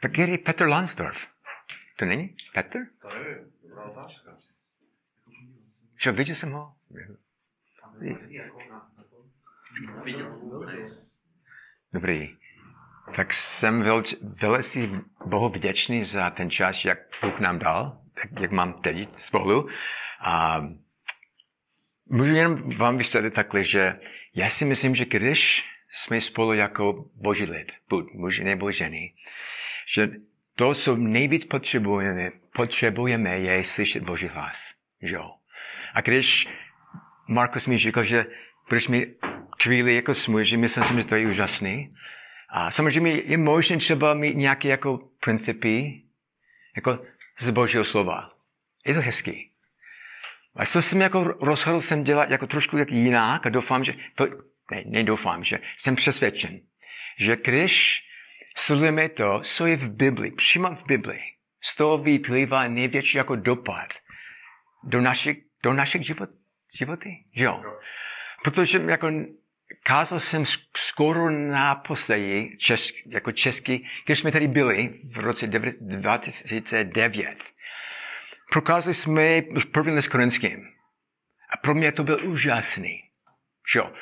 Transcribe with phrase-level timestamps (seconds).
[0.00, 1.26] Tak který Petr Lansdorf?
[1.96, 2.78] To není Petr?
[3.02, 4.36] To nevím, dobrá otázka.
[6.00, 6.74] Že viděl jsem ho?
[11.92, 12.36] Dobrý.
[13.16, 14.80] Tak jsem vel, velice
[15.26, 19.68] Bohu vděčný za ten čas, jak Bůh nám dal, jak, jak mám teď spolu.
[20.20, 20.60] A
[22.06, 24.00] můžu jenom vám vysvětlit takhle, že
[24.34, 29.14] já si myslím, že když jsme spolu jako boží lid, buď muži nebo ženy,
[29.94, 30.10] že
[30.54, 34.74] to, co nejvíc potřebujeme, potřebujeme je slyšet boží hlas.
[35.00, 35.34] Jo?
[35.94, 36.48] A když
[37.28, 38.26] Markus mi říkal, že
[38.68, 39.06] proč mi
[39.62, 41.94] chvíli jako smůži, myslím si, že to je úžasný.
[42.48, 46.02] A samozřejmě je možné třeba mít nějaké jako principy,
[46.76, 47.04] jako
[47.38, 48.30] z božího slova.
[48.86, 49.50] Je to hezký.
[50.56, 54.26] A co jsem jako rozhodl jsem dělat jako trošku jak jinak a doufám, že to,
[54.70, 56.60] ne, nedoufám, že jsem přesvědčen,
[57.18, 58.04] že když
[58.58, 61.20] sledujeme to, co je v Bibli, přímo v Bibli,
[61.62, 63.88] z toho vyplývá největší jako dopad
[64.84, 66.30] do našich, do našich život,
[66.76, 67.24] životy.
[67.34, 67.62] Jo.
[68.44, 69.10] Protože jako
[69.82, 70.44] kázal jsem
[70.76, 77.44] skoro naposledy česk, jako česky, když jsme tady byli v roce 2009.
[78.50, 80.68] Prokázali jsme první list korinským.
[81.50, 83.02] A pro mě to byl úžasný.
[83.74, 83.92] Jo.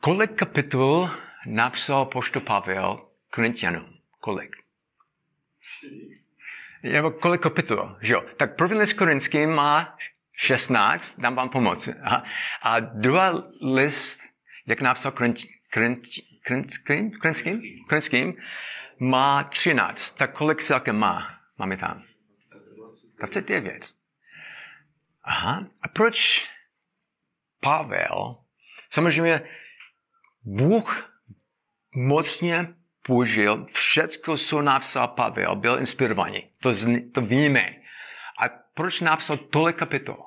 [0.00, 1.10] Kolik kapitol
[1.46, 3.98] napsal pošto Pavel Korintianům?
[4.20, 4.56] Kolik?
[6.82, 7.96] Nebo kolik kapitol?
[8.02, 8.24] Jo.
[8.36, 9.96] Tak první list korinským má
[10.32, 11.88] 16, dám vám pomoc.
[12.04, 12.22] A,
[12.62, 14.20] a druhý list,
[14.66, 15.12] jak napsal
[17.88, 18.34] Korinským,
[18.98, 20.10] má 13.
[20.10, 21.28] Tak kolik celkem má?
[21.58, 22.02] Máme tam?
[23.18, 23.88] 29.
[25.22, 25.66] Aha.
[25.82, 26.48] A proč
[27.60, 28.36] Pavel,
[28.90, 29.42] samozřejmě
[30.42, 31.10] Bůh
[31.94, 36.50] mocně použil všecko, co napsal Pavel, byl inspirovaný.
[36.62, 36.70] To,
[37.12, 37.76] to víme.
[38.38, 40.24] A proč napsal tolik kapitol?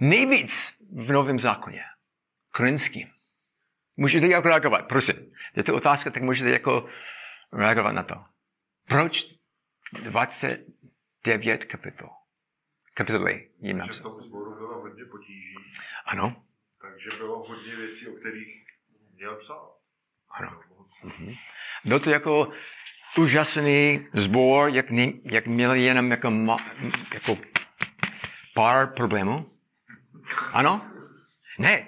[0.00, 1.82] Nejvíc v Novém zákoně.
[2.50, 3.08] Korinským.
[3.96, 5.32] Můžete jako reagovat, prosím.
[5.56, 6.86] Je to otázka, tak můžete jako
[7.52, 8.14] reagovat na to.
[8.88, 9.26] Proč
[10.02, 12.08] 29 kapitol?
[12.94, 14.10] Kapitoly jim napsal.
[14.10, 15.54] tom sboru bylo hodně potíží,
[16.06, 16.44] Ano,
[16.80, 18.64] takže bylo hodně věcí, o kterých
[19.14, 19.81] měl psát.
[20.32, 20.60] Ano.
[21.02, 21.34] Mhm.
[21.84, 22.48] Byl to jako
[23.18, 26.56] úžasný sbor, jak, ne, jak měli jenom jako, ma,
[27.14, 27.38] jako
[28.54, 29.46] pár problémů.
[30.52, 30.90] Ano?
[31.58, 31.86] Ne,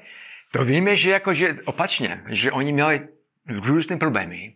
[0.53, 3.09] to víme, že jako, že opačně, že oni měli
[3.49, 4.55] různé problémy.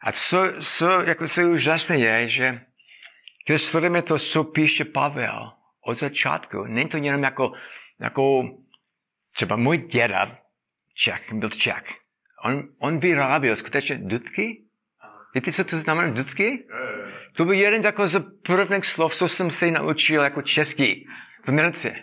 [0.00, 2.60] A co, co, jako, co je úžasné je, že
[3.46, 7.52] když sledujeme to, co píše Pavel od začátku, není to jenom jako,
[7.98, 8.42] jako
[9.32, 10.38] třeba můj děda,
[10.94, 12.01] Čech, byl Čech.
[12.44, 14.62] On, on vyráběl skutečně dudky.
[15.34, 16.64] Víte, co to znamená dudky?
[17.32, 21.08] To byl jeden jako z prvních slov, co jsem se naučil jako český
[21.44, 21.94] v Americe.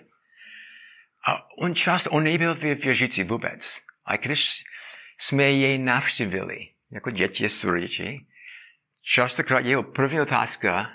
[1.27, 3.81] A on často, on nebyl vě- věřící vůbec.
[4.05, 4.63] A když
[5.17, 6.57] jsme jej navštívili,
[6.91, 8.25] jako děti s rodiči,
[9.01, 10.89] častokrát jeho první otázka,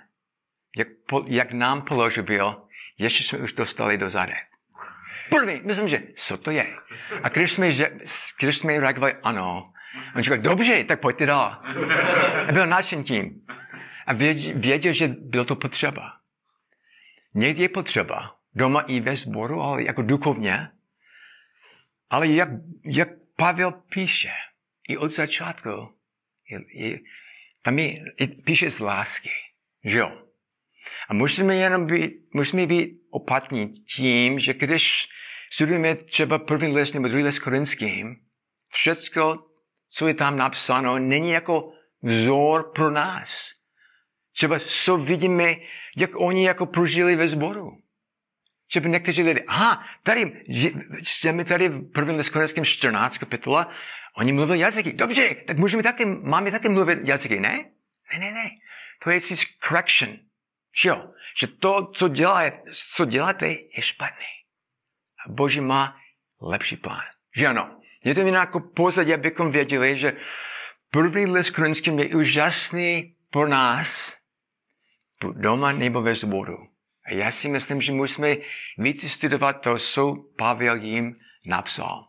[0.76, 2.68] jak, po, jak nám položil, byl,
[2.98, 4.53] ještě jsme už dostali do zadek.
[5.38, 6.76] První, myslím, že co to je?
[7.22, 7.90] A když jsme, že,
[8.40, 9.72] když jsme reagovali ano,
[10.16, 11.62] on říkal, dobře, tak pojďte dál.
[12.48, 13.46] A byl nadšen tím.
[14.06, 16.12] A věděl, věděl, že bylo to potřeba.
[17.34, 20.68] Někdy je potřeba, doma i ve sboru, ale jako duchovně.
[22.10, 22.48] Ale jak,
[22.84, 24.32] jak Pavel píše,
[24.88, 25.70] i od začátku,
[26.50, 26.98] je, je,
[27.62, 28.04] tam je,
[28.44, 29.30] píše z lásky,
[29.84, 30.23] že jo?
[31.08, 35.08] A musíme jenom být, musíme být opatní tím, že když
[35.52, 38.16] studujeme třeba první list nebo druhý list korinským,
[38.72, 39.44] všechno,
[39.90, 41.72] co je tam napsáno, není jako
[42.02, 43.50] vzor pro nás.
[44.36, 45.56] Třeba co vidíme,
[45.96, 47.70] jak oni jako prožili ve sboru.
[48.68, 50.44] Třeba někteří lidé, aha, tady,
[51.02, 53.70] čteme tady v prvním list korinským 14 kapitola,
[54.16, 54.92] oni mluvili jazyky.
[54.92, 57.64] Dobře, tak můžeme taky, máme taky mluvit jazyky, ne?
[58.12, 58.50] Ne, ne, ne.
[59.04, 59.20] To je
[59.68, 60.16] correction.
[60.76, 61.10] Že jo?
[61.36, 62.42] Že to, co, dělá,
[62.94, 64.26] co děláte, je špatný.
[65.26, 65.96] A Boží má
[66.40, 67.02] lepší plán.
[67.36, 67.80] Že ano?
[68.04, 70.12] Je to jen jako pozadí, abychom věděli, že
[70.90, 74.16] první list korinským je úžasný pro nás,
[75.20, 76.68] buď doma nebo ve sboru.
[77.06, 78.36] A já si myslím, že musíme
[78.78, 81.16] více studovat to, co Pavel jim
[81.46, 82.08] napsal.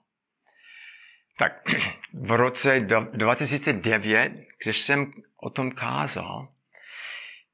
[1.37, 1.63] Tak
[2.13, 4.33] v roce 2009,
[4.63, 6.54] když jsem o tom kázal,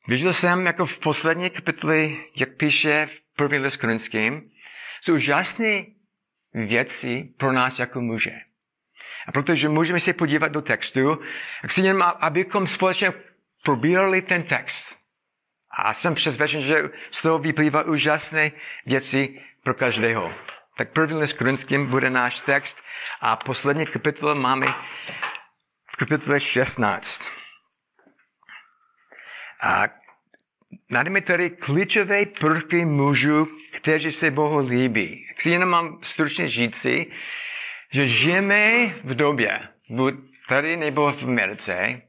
[0.07, 4.51] viděl jsem jako v poslední kapitole, jak píše v první list korinským,
[5.01, 5.85] jsou úžasné
[6.53, 8.31] věci pro nás jako muže.
[9.27, 11.19] A protože můžeme se podívat do textu,
[11.61, 13.13] tak si jenom, abychom společně
[13.63, 14.97] probírali ten text.
[15.71, 18.51] A jsem přesvědčen, že z toho vyplývá úžasné
[18.85, 20.33] věci pro každého.
[20.77, 22.77] Tak první list Korinským bude náš text
[23.21, 24.67] a poslední kapitola máme
[25.87, 27.40] v kapitole 16.
[29.61, 29.89] A
[30.89, 35.25] najdeme tady klíčové prvky mužů, kteří se Bohu líbí.
[35.29, 37.05] Chci jenom mám stručně říci,
[37.91, 39.59] že žijeme v době,
[39.89, 40.13] buď
[40.47, 42.01] tady nebo v Americe,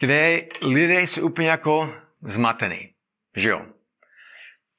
[0.00, 2.90] kde lidé jsou úplně jako zmatený.
[3.36, 3.66] Že jo?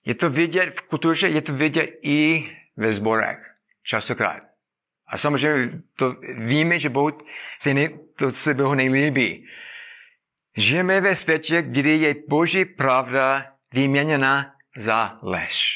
[0.05, 3.53] Je to vidět v kultuře, je to vidět i ve zborech.
[3.83, 4.43] Častokrát.
[5.07, 7.11] A samozřejmě to víme, že Bohu
[7.59, 9.47] se ne, to se Bohu nelíbí.
[10.57, 15.73] Žijeme ve světě, kdy je Boží pravda vyměněna za lež.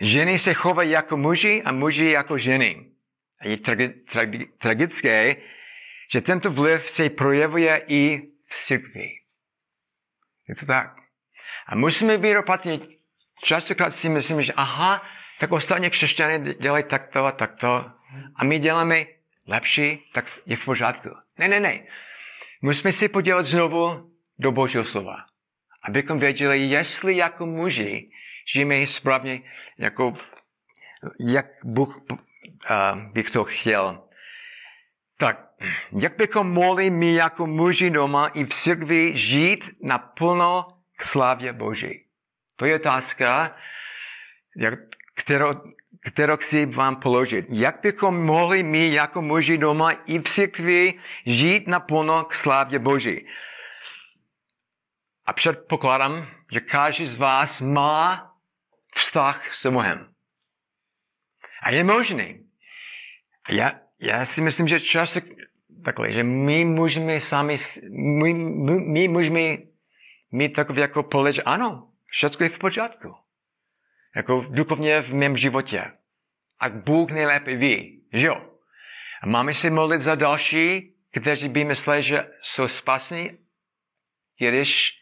[0.00, 2.90] Ženy se chovají jako muži a muži jako ženy.
[3.40, 5.36] A je tragi, tragi, tragické,
[6.12, 9.10] že tento vliv se projevuje i v církvi.
[10.48, 10.96] Je to tak.
[11.66, 12.80] A musíme být opatrní.
[13.42, 15.02] Častokrát si myslím, že aha,
[15.38, 17.90] tak ostatní křesťané dělají takto a takto.
[18.36, 19.06] A my děláme
[19.46, 21.08] lepší, tak je v pořádku.
[21.38, 21.80] Ne, ne, ne.
[22.60, 25.16] Musíme si podívat znovu do Božího slova.
[25.82, 28.10] Abychom věděli, jestli jako muži
[28.52, 29.42] žijeme správně,
[29.78, 30.14] jako,
[31.20, 32.18] jak Bůh uh,
[33.12, 34.02] bych to chtěl.
[35.18, 35.50] Tak,
[36.00, 40.66] jak bychom mohli my jako muži doma i v církvi žít naplno
[40.96, 42.04] k slávě Boží?
[42.56, 43.56] To je otázka,
[44.56, 44.74] jak,
[45.14, 45.52] kterou,
[46.06, 47.46] kterou chci vám položit.
[47.48, 50.94] Jak bychom mohli my jako muži doma i v církvi
[51.26, 53.26] žít naplno k slávě Boží?
[55.26, 58.32] A předpokládám, že každý z vás má
[58.94, 60.14] vztah s Bohem.
[61.62, 62.46] A je možný.
[63.50, 65.18] Já, já si myslím, že čas
[65.84, 67.56] takhle, že my můžeme sami,
[67.90, 69.40] my, my, my můžeme
[70.32, 73.14] mít takové jako pole, že ano, všechno je v pořádku.
[74.16, 75.92] Jako duchovně v mém životě.
[76.60, 78.56] A Bůh nejlépe ví, že jo?
[79.22, 83.38] A máme se modlit za další, kteří by mysleli, že jsou spasní,
[84.38, 84.92] když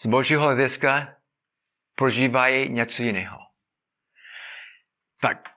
[0.00, 1.16] z božího hlediska
[1.94, 3.38] prožívají něco jiného.
[5.20, 5.48] Tak,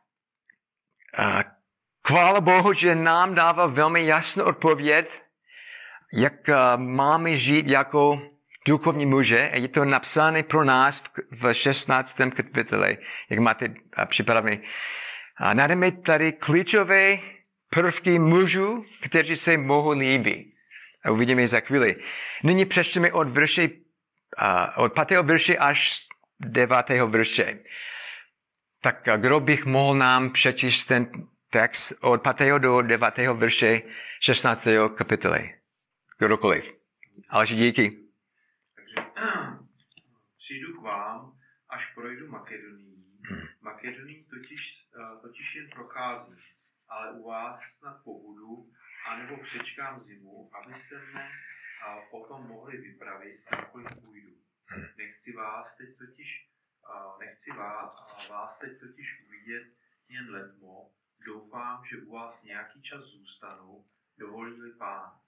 [2.07, 5.21] chvála Bohu, že nám dává velmi jasnou odpověď,
[6.13, 8.32] jak máme žít jako
[8.67, 9.49] duchovní muže.
[9.53, 12.17] Je to napsáno pro nás v 16.
[12.35, 12.97] kapitole,
[13.29, 13.73] jak máte
[14.05, 14.59] připravený.
[15.37, 17.17] A najdeme tady klíčové
[17.69, 20.47] prvky mužů, kteří se mohou líbit.
[21.05, 21.95] A uvidíme za chvíli.
[22.43, 23.69] Nyní přečteme od verše,
[24.75, 25.21] od 5.
[25.21, 25.99] verše až
[26.39, 26.89] 9.
[27.07, 27.59] verše.
[28.81, 31.11] Tak kdo bych mohl nám přečíst ten
[31.49, 32.59] text od 5.
[32.59, 33.17] do 9.
[33.33, 33.81] verše
[34.19, 34.67] 16.
[34.95, 35.53] kapitoly?
[36.19, 36.73] Kdokoliv.
[37.29, 38.02] Ale díky.
[40.37, 41.39] Přijdu k vám,
[41.69, 43.03] až projdu Makedonii.
[43.61, 44.89] Makedonii totiž,
[45.21, 46.35] totiž jen prochází,
[46.87, 48.71] ale u vás snad pobudu,
[49.07, 51.29] anebo přečkám zimu, abyste mne
[52.11, 54.31] potom mohli vypravit, kamkoliv půjdu.
[54.97, 56.49] Nechci vás teď totiž,
[57.19, 59.73] nechci vás, vás teď totiž uvidět
[60.07, 60.93] jen letmo,
[61.25, 63.85] doufám, že u vás nějaký čas zůstanu,
[64.17, 65.19] dovolí-li pán.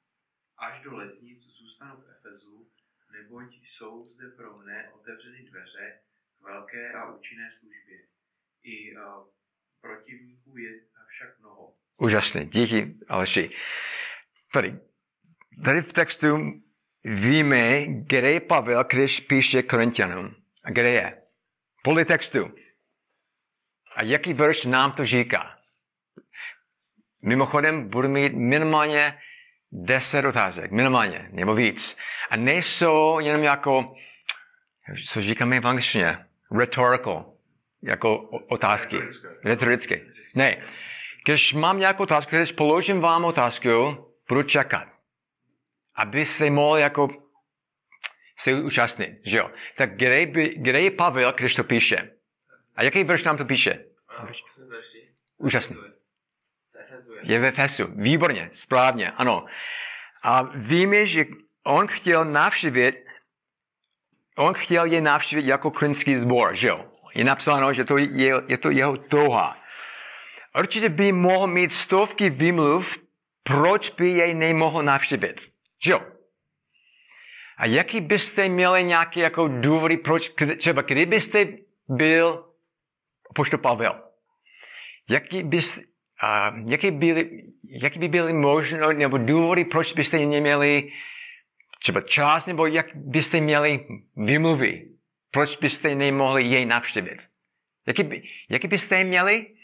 [0.58, 2.72] Až do letnic zůstanu v Efezu,
[3.18, 6.00] neboť jsou zde pro mne otevřeny dveře
[6.40, 7.98] k velké a účinné službě.
[8.64, 9.28] I uh,
[9.82, 10.70] protivníků je
[11.08, 11.76] však mnoho.
[11.98, 13.50] Úžasné, díky Aleši.
[14.54, 14.80] Tady,
[15.66, 16.38] tady v textu
[17.04, 20.36] víme, kde je Pavel, když píše Korintianům.
[20.64, 21.22] A kde je?
[21.84, 22.56] Podle textu.
[23.96, 25.60] A jaký verš nám to říká?
[27.22, 29.20] Mimochodem, budu mít minimálně
[29.72, 31.98] deset otázek, minimálně, nebo víc.
[32.30, 33.96] A nejsou jenom jako,
[35.08, 37.34] co říkáme v angličtině, rhetorical,
[37.84, 38.18] jako
[38.50, 39.00] otázky.
[39.44, 40.02] Retorické.
[40.36, 40.58] Ne.
[41.26, 43.70] Když mám nějakou otázku, když položím vám otázku,
[44.30, 44.88] budu čekat.
[45.96, 47.08] Abyste mohli jako
[48.38, 49.52] se účastnit, že jo?
[49.76, 52.12] Tak kde, by, kde je Pavel, když to píše?
[52.76, 53.86] A jaký verš nám to píše?
[55.38, 55.78] Úžasný.
[57.22, 57.88] Je ve Efesu.
[57.96, 59.46] Výborně, správně, ano.
[60.24, 61.26] A víme, že
[61.64, 63.06] on chtěl navštívit,
[64.38, 66.92] on chtěl je navštívit jako krinský sbor, že jo?
[67.16, 69.58] Je napsáno, že to je, je to jeho touha.
[70.60, 72.98] Určitě by mohl mít stovky výmluv,
[73.44, 75.52] proč by jej nemohl navštívit.
[75.84, 76.02] Že jo?
[77.58, 81.48] A jaký byste měli nějaké jako důvody, proč, třeba kdybyste
[81.88, 82.46] byl
[83.36, 84.02] poštol Pavel,
[85.10, 85.80] jaký, bys,
[86.22, 90.92] a, jaký, byly, jaký by byly možno, nebo důvody, proč byste neměli
[91.80, 94.90] třeba čas, nebo jak byste měli vymluvy?
[95.32, 97.28] Proč byste nemohli jej navštívit?
[97.88, 99.56] Jaký, by, jaký byste měli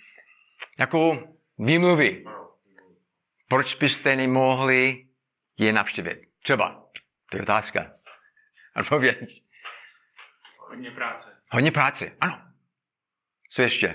[0.79, 1.27] jako
[1.59, 2.23] výmluvy?
[3.47, 5.07] Proč byste nemohli
[5.57, 6.19] je navštívit?
[6.43, 6.89] Třeba,
[7.31, 7.93] to je otázka.
[8.75, 9.43] Odpověď.
[10.57, 11.41] Hodně práce.
[11.51, 12.51] Hodně práce, ano.
[13.49, 13.87] Co ještě?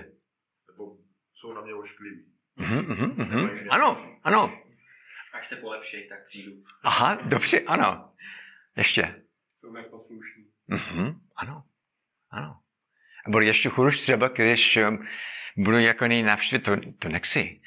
[0.70, 0.96] Nebo
[1.34, 2.35] jsou na mě oškliví.
[2.56, 3.50] Mhm, mhm, mhm.
[3.70, 4.58] Ano, ano.
[5.32, 6.52] Až se polepší, tak přijdu.
[6.82, 8.12] Aha, dobře, ano.
[8.76, 9.22] Ještě.
[9.60, 10.44] Jsou neposlušní.
[10.68, 11.62] Mhm, ano,
[12.30, 12.56] ano.
[13.26, 15.06] A bude ještě chůř třeba, když um,
[15.56, 17.60] budu jako nej navštívit, to, to nechci.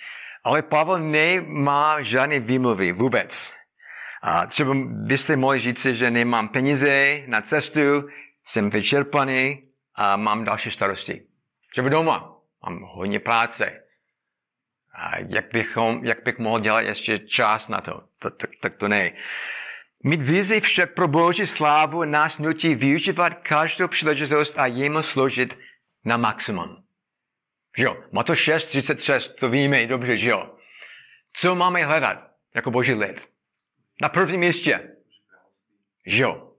[0.44, 3.56] Ale Pavel nemá žádné výmluvy vůbec.
[4.22, 7.80] A třeba byste mohli říct, že nemám peníze na cestu,
[8.46, 11.28] jsem vyčerpaný a mám další starosti.
[11.72, 13.84] Třeba doma, mám hodně práce.
[15.00, 18.04] A jak, bychom, jak bych mohl dělat ještě čas na to?
[18.20, 19.12] to tak, tak to ne.
[20.04, 25.60] Mít vizi však pro Boží slávu nás nutí využívat každou příležitost a jemu složit
[26.06, 26.84] na maximum.
[27.78, 28.04] Jo?
[28.12, 30.56] Má to 6.36, to víme dobře, že jo?
[31.34, 33.30] Co máme hledat jako Boží lid?
[34.02, 34.96] Na prvním místě.
[36.06, 36.54] Že jo?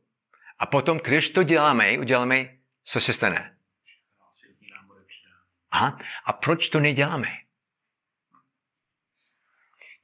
[0.59, 2.49] A potom, když to děláme, uděláme,
[2.85, 3.56] co se stane.
[5.70, 5.99] Aha.
[6.25, 7.28] A proč to neděláme?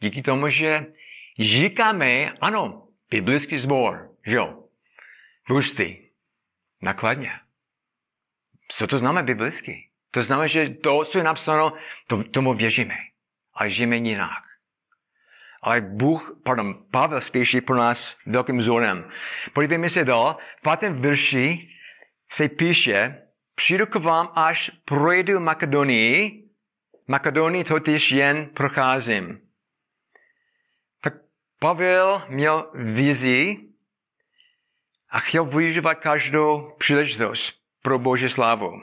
[0.00, 0.86] Díky tomu, že
[1.38, 4.64] říkáme, ano, biblický sbor, že jo,
[5.48, 6.10] v ústí,
[6.82, 7.32] nakladně.
[8.68, 9.90] Co to znamená biblicky?
[10.10, 11.72] To znamená, že to, co je napsáno,
[12.06, 12.96] to, tomu věříme.
[13.54, 14.42] A žijeme jinak.
[15.62, 19.10] Ale Bůh, pardon, Pavel spíše pro nás velkým vzorem.
[19.52, 20.36] Podívejme se dál.
[20.58, 21.58] V pátém verši
[22.30, 23.22] se píše,
[23.54, 26.44] přijdu k vám, až projdu Makedonii,
[27.08, 29.45] Makedonii totiž jen procházím.
[31.58, 33.58] Pavel měl vizi
[35.10, 38.82] a chtěl využívat každou příležitost pro Boží slávu.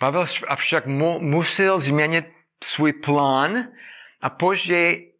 [0.00, 2.26] Pavel avšak mu, musel změnit
[2.64, 3.68] svůj plán
[4.20, 5.12] a později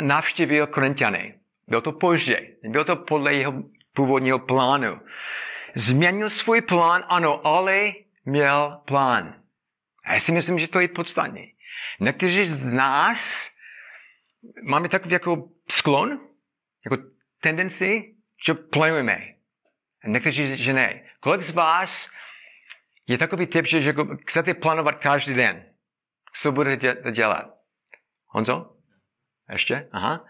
[0.00, 1.34] navštívil Korintiany.
[1.68, 2.58] Byl to později.
[2.62, 3.62] Bylo to podle jeho
[3.92, 5.00] původního plánu.
[5.74, 7.92] Změnil svůj plán, ano, ale
[8.24, 9.34] měl plán.
[10.04, 11.46] A já si myslím, že to je podstatné.
[12.00, 13.50] Někteří z nás
[14.62, 16.20] máme takový jako sklon,
[16.84, 16.96] jako
[17.40, 18.14] tendenci,
[18.46, 19.26] že plánujeme.
[20.06, 21.02] Někteří, že ne.
[21.20, 22.10] Kolik z vás
[23.06, 25.74] je takový typ, že jako chcete plánovat každý den?
[26.42, 27.54] Co budete dělat?
[28.26, 28.76] Honzo?
[29.52, 29.88] Ještě?
[29.92, 30.24] Aha.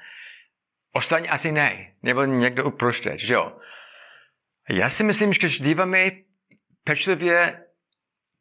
[0.93, 1.95] Ostatní asi ne.
[2.03, 3.59] Nebo někdo uprostřed, že jo?
[4.69, 6.11] Já si myslím, že když díváme
[6.85, 7.67] pečlivě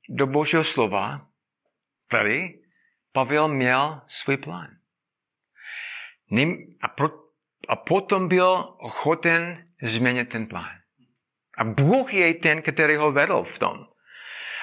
[0.09, 1.27] do Božího slova,
[2.07, 2.59] tady
[3.11, 4.67] Pavel měl svůj plán.
[6.81, 7.09] A, pro,
[7.67, 10.71] a potom byl ochoten změnit ten plán.
[11.57, 13.85] A Bůh je ten, který ho vedl v tom.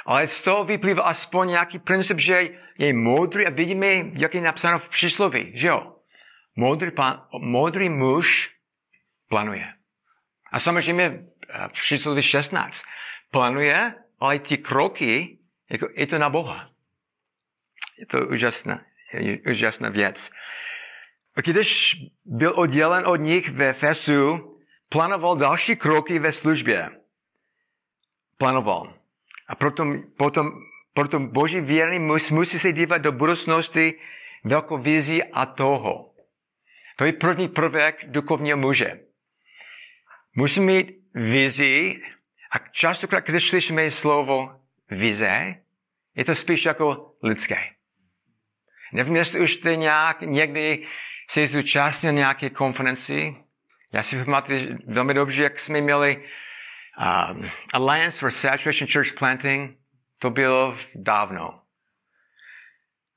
[0.07, 2.49] Ale z toho vyplývá aspoň nějaký princip, že
[2.79, 5.97] je moudrý a vidíme, jak je napsáno v přísloví, že jo?
[6.57, 8.57] Moudrý, plán, moudrý muž
[9.29, 9.75] plánuje.
[10.53, 11.25] A samozřejmě
[11.69, 12.83] v přísloví 16
[13.31, 15.39] plánuje, ale ty kroky,
[15.71, 16.71] jako, je to na Boha.
[17.99, 18.81] Je to úžasná,
[19.51, 20.31] úžasná věc.
[21.45, 24.51] Když byl oddělen od nich ve Fesu,
[24.89, 26.91] plánoval další kroky ve službě.
[28.39, 28.95] Plánoval.
[29.49, 29.85] A proto,
[30.17, 30.51] potom,
[30.95, 33.95] proto boží věrný mus, musí se dívat do budoucnosti
[34.45, 36.15] velkou vizi a toho.
[36.97, 39.01] To je první prvek duchovního muže.
[40.37, 42.03] Musí mít vizi
[42.53, 45.55] a častokrát, když slyšíme slovo vize,
[46.15, 47.59] je to spíš jako lidské.
[48.93, 50.87] Nevím, jestli už jste nějak, někdy
[51.31, 53.37] se zúčastnil nějaké konferenci.
[53.93, 59.79] Já si pamatuju velmi dobře, jak jsme měli um, Alliance for Saturation Church Planting.
[60.19, 61.63] To bylo dávno.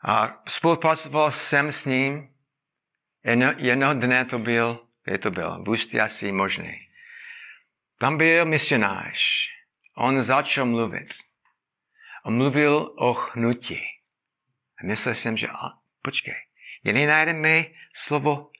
[0.05, 2.29] A spolupracoval jsem s ním.
[3.24, 6.79] Jedno, jednoho dne to byl, kde to bylo, v asi možný.
[7.98, 9.20] Tam byl misionář.
[9.96, 11.13] On začal mluvit.
[12.24, 13.82] On mluvil o hnutí.
[14.82, 15.70] A myslel jsem, že a,
[16.01, 16.36] počkej,
[16.83, 18.51] je nenajdeme slovo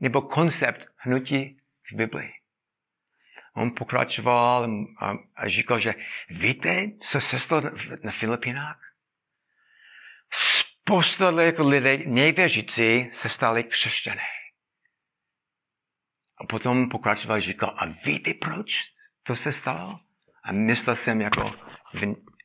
[0.00, 1.60] nebo koncept hnutí
[1.92, 2.32] v Biblii.
[3.54, 4.68] On pokračoval
[5.00, 5.94] a, říkal, že
[6.30, 7.62] víte, co se stalo
[8.02, 8.94] na Filipinách?
[10.32, 14.28] Spousta jako lidé nevěřící se stali křesťané.
[16.36, 18.92] A potom pokračoval a říkal, a víte proč
[19.22, 20.00] to se stalo?
[20.42, 21.52] A myslel jsem jako,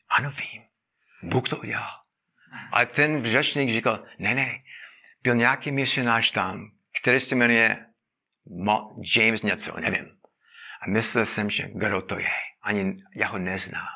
[0.10, 0.64] ano vím,
[1.24, 2.02] Bůh to udělal.
[2.72, 4.60] A ten řečník říkal, ne, ne,
[5.24, 7.86] byl nějaký misionář tam, který se jmenuje
[8.66, 10.18] Mo- James něco, nevím.
[10.82, 12.32] A myslel jsem, že kdo to je.
[12.62, 13.88] Ani já ho neznám.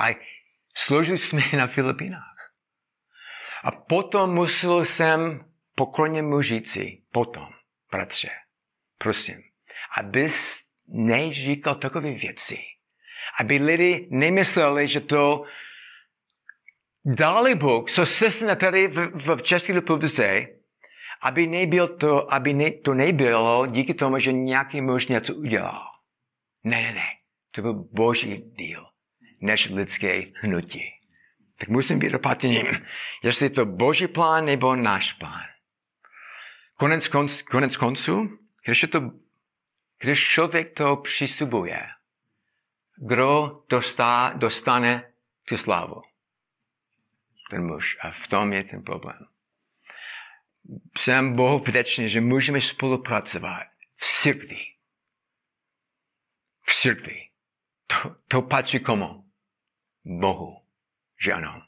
[0.00, 0.16] A
[0.74, 2.50] složili jsme na Filipinách.
[3.62, 7.48] A potom musel jsem pokorně mu říci, potom,
[7.90, 8.30] bratře,
[8.98, 9.42] prosím,
[9.98, 12.58] abys neříkal takové věci,
[13.38, 15.44] aby lidi nemysleli, že to
[17.04, 20.46] dali Bůh, co se tady v, v České republice,
[21.22, 25.86] aby, nebyl to, aby ne, to nebylo díky tomu, že nějaký muž něco udělal.
[26.64, 27.06] Ne, ne, ne.
[27.52, 28.86] To byl boží díl,
[29.40, 30.84] než lidské hnutí.
[31.58, 32.62] Tak musím být opatrný,
[33.22, 35.42] jestli je to boží plán nebo náš plán.
[36.74, 39.10] Konec, konc, konec konců, když, to,
[40.00, 41.86] když člověk to přisubuje,
[42.96, 45.12] kdo dostá, dostane
[45.48, 46.02] tu slávu?
[47.50, 47.98] Ten muž.
[48.00, 49.26] A v tom je ten problém.
[50.98, 54.58] Jsem Bohu vděčný, že můžeme spolupracovat v církvi.
[56.68, 57.28] V církvi.
[57.86, 59.24] To, to patří komu?
[60.04, 60.56] Bohu.
[61.20, 61.62] Že ano.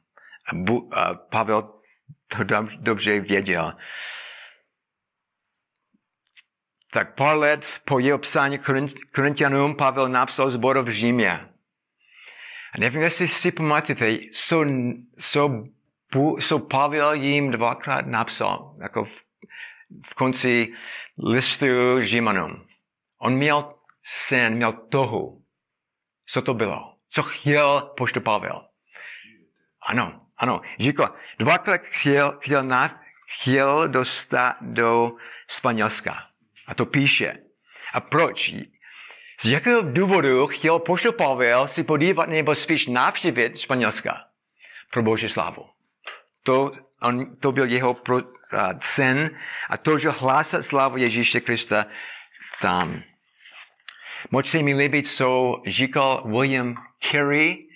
[0.47, 1.83] A, Bu, a Pavel
[2.29, 2.45] to
[2.81, 3.77] dobře věděl.
[6.91, 8.59] Tak pár let po jeho psání
[9.15, 11.33] Korintianům Pavel napsal zbor v Římě.
[12.75, 14.65] A nevím, jestli si pamatujete, co,
[15.19, 15.65] co,
[16.41, 19.23] co Pavel jim dvakrát napsal, jako v,
[20.07, 20.73] v konci
[21.19, 21.67] listu
[22.01, 22.67] Římanům.
[23.19, 25.39] On měl sen, měl toho.
[26.27, 26.97] Co to bylo?
[27.11, 28.69] Co chtěl pošto Pavel?
[29.87, 30.61] Ano, ano.
[30.81, 35.13] Říkal, dvakrát chtěl, chtěl, na, chtěl dostat do
[35.51, 36.27] Španělska.
[36.67, 37.39] A to píše.
[37.95, 38.55] A proč?
[39.43, 44.25] Z jakého důvodu chtěl poštol Pavel si podívat nebo spíš navštívit Španělska?
[44.91, 45.72] Pro Boží slávu.
[46.43, 48.23] To, on, to byl jeho pro, uh,
[48.81, 49.31] sen
[49.71, 51.87] a to, že hlásat slávu Ježíše Krista
[52.61, 53.03] tam.
[54.31, 56.75] Moc se mi líbí, co říkal William
[57.11, 57.69] Carey.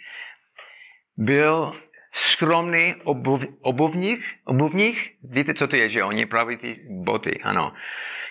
[1.17, 1.73] Byl
[2.13, 7.73] skromný obuv, obuvník, obuvník, víte, co to je, že oni praví ty boty, ano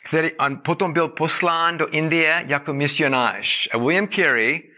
[0.05, 3.67] který on potom byl poslán do Indie jako misionář.
[3.71, 4.71] A William Carey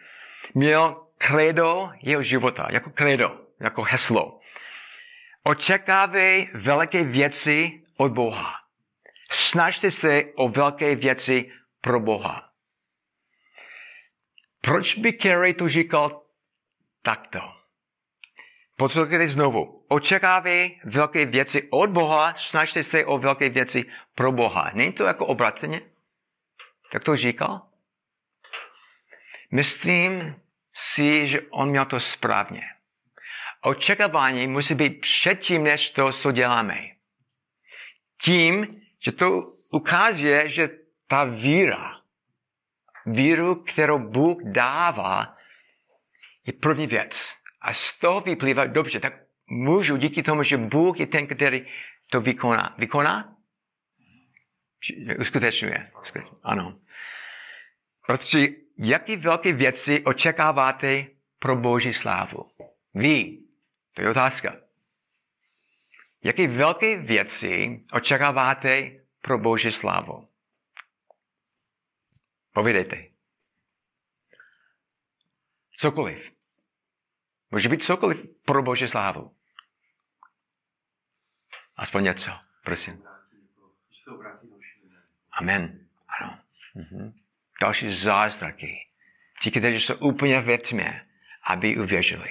[0.53, 4.36] měl kredo jeho života, jako kredo, jako heslo.
[5.47, 8.55] Očekávej velké věci od Boha.
[9.31, 12.51] Snažte se o velké věci pro Boha.
[14.61, 16.21] Proč by Carey to říkal
[17.01, 17.39] takto?
[18.75, 19.85] Poslouchejte znovu.
[19.87, 24.71] Očekávej velké věci od Boha, snažte se o velké věci pro Boha.
[24.73, 25.81] Není to jako obraceně?
[26.91, 27.61] Tak to říkal?
[29.51, 30.41] Myslím
[30.73, 32.76] si, že on měl to správně.
[33.67, 36.77] Očekávání musí být předtím, než to, co děláme.
[38.21, 40.69] Tím, že to ukazuje, že
[41.07, 42.01] ta víra,
[43.05, 45.37] víru, kterou Bůh dává,
[46.45, 47.35] je první věc.
[47.61, 49.13] A z toho vyplývá, dobře, tak
[49.47, 51.65] můžu díky tomu, že Bůh je ten, který
[52.09, 52.75] to vykoná.
[52.77, 53.35] Vykoná?
[55.19, 55.91] Uskutečňuje.
[56.43, 56.79] Ano.
[58.07, 58.47] Protože
[58.79, 61.05] jaký velké věci očekáváte
[61.39, 62.51] pro Boží slávu?
[62.93, 63.46] Vy.
[63.97, 64.55] To je otázka.
[66.23, 70.29] Jaké velké věci očekáváte pro Boží slávu?
[72.51, 73.01] Povídejte.
[75.77, 76.31] Cokoliv.
[77.51, 79.35] Může být cokoliv pro Boží slávu.
[81.75, 82.31] Aspoň něco,
[82.63, 83.03] prosím.
[85.31, 85.87] Amen.
[86.07, 86.39] Ano.
[86.75, 87.13] Mhm.
[87.61, 88.87] Další zázraky.
[89.41, 91.07] Ti, kteří jsou úplně ve tmě,
[91.43, 92.29] aby uvěřili.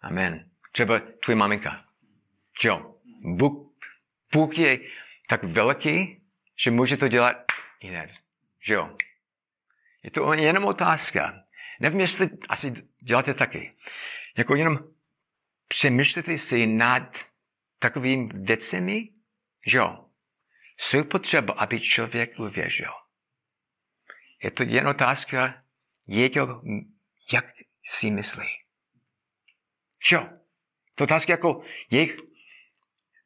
[0.00, 0.50] Amen.
[0.76, 1.84] Třeba tvoje maminka.
[2.64, 3.00] Jo.
[3.24, 3.72] Bůh,
[4.32, 4.78] Bůh je
[5.28, 6.22] tak velký,
[6.56, 7.36] že může to dělat
[7.82, 8.10] jinak.
[8.66, 8.96] Jo.
[10.02, 11.44] Je to jenom otázka.
[11.80, 13.76] Nevím, jestli asi děláte taky.
[14.36, 14.78] Jako jenom
[15.68, 17.16] přemýšlíte si nad
[17.78, 19.08] takovým věcemi,
[19.66, 20.10] jo,
[20.78, 22.92] jsou potřeba, aby člověk uvěřil.
[24.42, 25.64] Je to jen otázka,
[27.32, 27.44] jak
[27.82, 28.48] si myslí.
[30.10, 30.26] Jo,
[30.96, 32.16] to otázka jako jejich,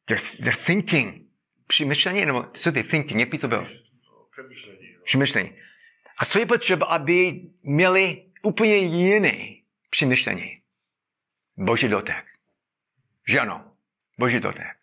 [0.05, 1.27] their, their thinking,
[1.67, 3.67] přemýšlení, nebo co ty thinking, jak by to bylo?
[4.31, 4.93] Přemýšlení.
[4.93, 5.03] No.
[5.03, 5.57] Přemýšlení.
[6.17, 9.55] A co je potřeba, aby měli úplně jiné
[9.89, 10.61] přemýšlení?
[11.57, 12.25] Boží dotek.
[13.27, 13.77] Že ano,
[14.19, 14.77] boží dotek.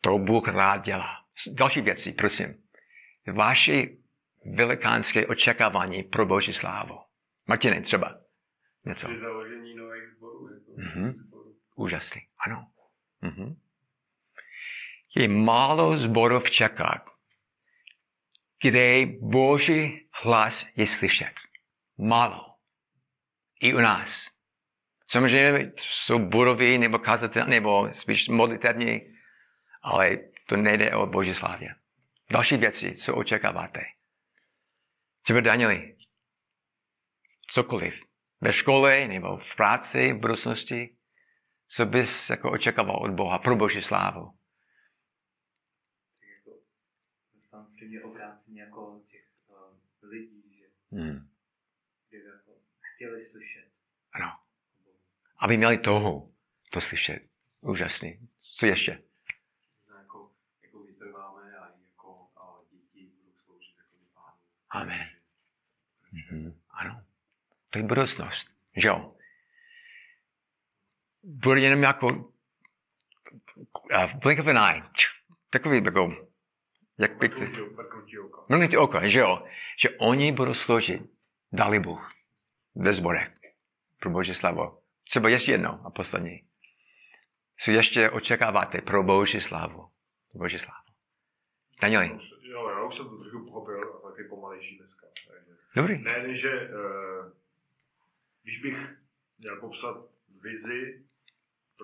[0.00, 1.16] To Bůh rád dělá.
[1.52, 2.62] Další věci, prosím.
[3.32, 3.86] Vaše
[4.54, 6.98] velikánské očekávání pro boží slávu.
[7.46, 8.12] Martine, třeba
[8.84, 9.08] něco.
[9.08, 10.16] Při založení nových
[10.80, 11.30] Mhm.
[11.76, 12.72] Úžasný, ano.
[13.20, 13.60] Mhm.
[15.16, 17.04] Je málo zborů v Čechách,
[18.62, 21.34] kde Boží hlas je slyšet.
[21.98, 22.56] Málo.
[23.60, 24.30] I u nás.
[25.08, 29.00] Samozřejmě jsou budovy nebo kazatel, nebo spíš modlitevní,
[29.82, 31.74] ale to nejde o Boží slávě.
[32.30, 33.80] Další věci, co očekáváte.
[35.22, 35.96] Třeba Danieli.
[37.50, 38.09] Cokoliv.
[38.40, 40.96] Ve škole nebo v práci, v budoucnosti.
[41.68, 44.38] Co bys jako očekával od Boha pro Boží slávu.
[46.20, 46.50] Tak jako
[47.40, 51.30] samozřejmě obrácení jako těch uh, lidí, že Hmm.
[52.12, 53.70] jako chtěli slyšet.
[54.12, 54.40] Ano.
[55.38, 56.32] Aby měli toho,
[56.70, 57.22] to slyšet.
[57.60, 58.28] Úžasný.
[58.38, 58.98] Co ještě?
[59.98, 64.36] Jako, jako vytrváme a jako a děti budou sloužit jako pánu.
[64.70, 65.08] Amen.
[66.12, 66.59] Mhm.
[67.70, 68.48] To je budoucnost.
[68.76, 69.14] Že jo?
[71.22, 72.24] Bude jenom jako uh,
[74.22, 74.82] blink of an eye.
[75.50, 76.14] Takový jako,
[76.98, 77.30] jak ty...
[78.48, 79.06] Mrknutí, oka.
[79.06, 79.38] Že jo?
[79.78, 81.02] Že oni budou složit,
[81.52, 82.12] dali Bůh,
[82.74, 83.32] ve zborech,
[84.00, 84.78] pro Boží slavu.
[85.04, 86.44] Třeba ještě jednou a poslední.
[87.56, 89.90] Co ještě očekáváte pro Boží slavu?
[90.34, 90.80] Boží slavu.
[91.82, 95.06] Danieli, Jo, já už jsem to trochu pochopil a taky pomalejší dneska.
[95.28, 95.52] Takže.
[95.76, 95.98] dobrý.
[95.98, 97.32] Ne, že eh,
[98.42, 98.76] když bych
[99.38, 99.96] měl popsat
[100.42, 101.04] vizi,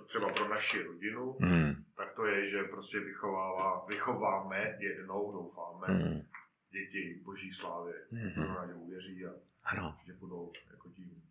[0.07, 1.85] třeba pro naši rodinu, Hmm.
[1.97, 6.21] tak to je, že prostě vychovává, vychováme jednou, doufáme, Hmm.
[6.71, 7.95] děti boží slávě.
[8.35, 9.31] Znamená, že uvěří a
[9.65, 9.99] Ano.
[10.07, 11.23] že budou jako tím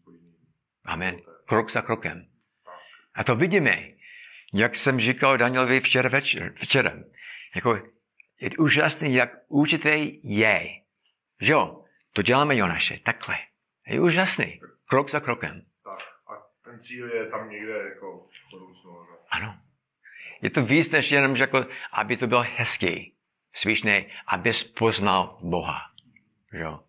[0.00, 0.34] zbožným.
[0.84, 1.16] Amen.
[1.46, 2.28] Krok za krokem.
[2.64, 2.74] Tak.
[3.14, 3.88] A to vidíme.
[4.54, 6.92] Jak jsem říkal Danielovi včera večer, včera.
[7.54, 7.74] Jako,
[8.40, 10.68] je úžasný, jak určitý je.
[11.40, 11.84] Že jo?
[12.12, 13.36] To děláme Jonaše, takhle.
[13.86, 14.60] Je úžasný.
[14.88, 15.62] Krok za krokem.
[15.84, 15.98] tak.
[16.28, 16.32] A
[16.64, 19.06] ten cíl je tam někde jako budoucnu.
[19.12, 19.18] že?
[19.30, 19.58] Ano.
[20.42, 23.14] Je to víc než jenom, že jako, aby to bylo hezký.
[23.54, 25.80] Svíšné, abys poznal Boha.
[26.52, 26.80] Jo.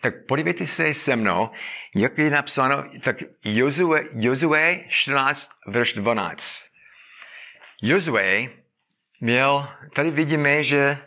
[0.00, 1.50] Tak podívejte se se mnou,
[1.94, 6.64] jak je napsáno, tak Jozue, Jozue 14, verš 12.
[7.82, 8.48] Jozue
[9.20, 10.98] měl, tady vidíme, že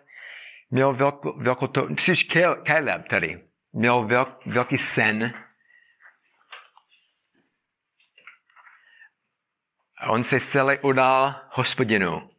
[0.72, 5.34] měl velkou, velkou to, spíš Kale- Caleb tady, měl velk, velký sen.
[10.00, 12.30] A on se celé udal hospodinu.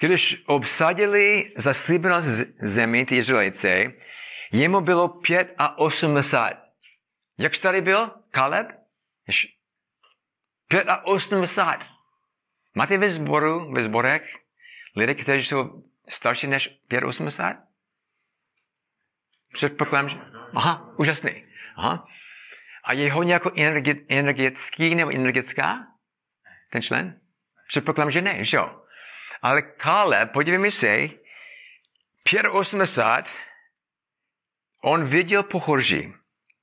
[0.00, 2.16] Když obsadili zaslíbenou
[2.56, 3.92] zemi ty Izraelice,
[4.52, 6.52] jemu bylo pět a osmdesát.
[7.38, 8.66] Jak starý byl Kaleb?
[9.28, 9.52] Jež-
[10.68, 11.86] Pět a osmdesát.
[12.74, 14.36] Máte ve sboru, ve sborech
[14.96, 17.56] lidé, kteří jsou starší než pět a osmdesát?
[19.56, 20.16] Předpokládám, že...
[20.54, 21.44] Aha, úžasný.
[21.76, 22.06] Aha.
[22.84, 23.52] A je hodně jako
[24.08, 25.86] energetický nebo energetická?
[26.70, 27.20] Ten člen?
[27.68, 28.82] Předpokládám, že ne, že jo?
[29.42, 31.08] Ale Kaleb, podívejme se,
[32.50, 33.32] 85,
[34.82, 36.12] on viděl pohoří,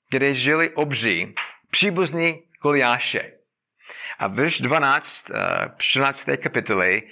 [0.09, 1.35] kde žili obří,
[1.71, 3.31] příbuzní Goliáše.
[4.19, 5.35] A verš 12, uh,
[5.77, 6.29] 14.
[6.37, 7.03] kapitoly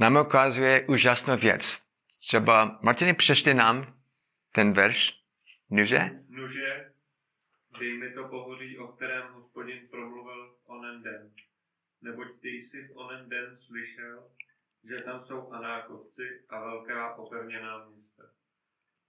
[0.00, 1.78] nám ukazuje úžasnou věc.
[2.26, 3.94] Třeba, Martiny, přečte nám
[4.52, 5.25] ten verš,
[5.70, 6.10] Nuže?
[6.28, 6.92] Nuže,
[7.78, 11.32] dej mi to pohoří, o kterém hospodin promluvil onen den.
[12.02, 14.30] Neboť ty jsi v onen den slyšel,
[14.84, 18.22] že tam jsou anákovci a velká opevněná města.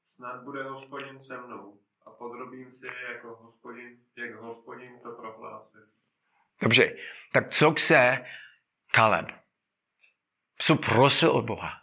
[0.06, 5.88] Snad bude hospodin se mnou a podrobím si je jako hospodin, jak hospodin to prohlásil.
[6.62, 6.98] Dobře,
[7.34, 8.26] tak co chce
[8.92, 9.32] Kaleb?
[10.58, 11.82] Co prosil od Boha?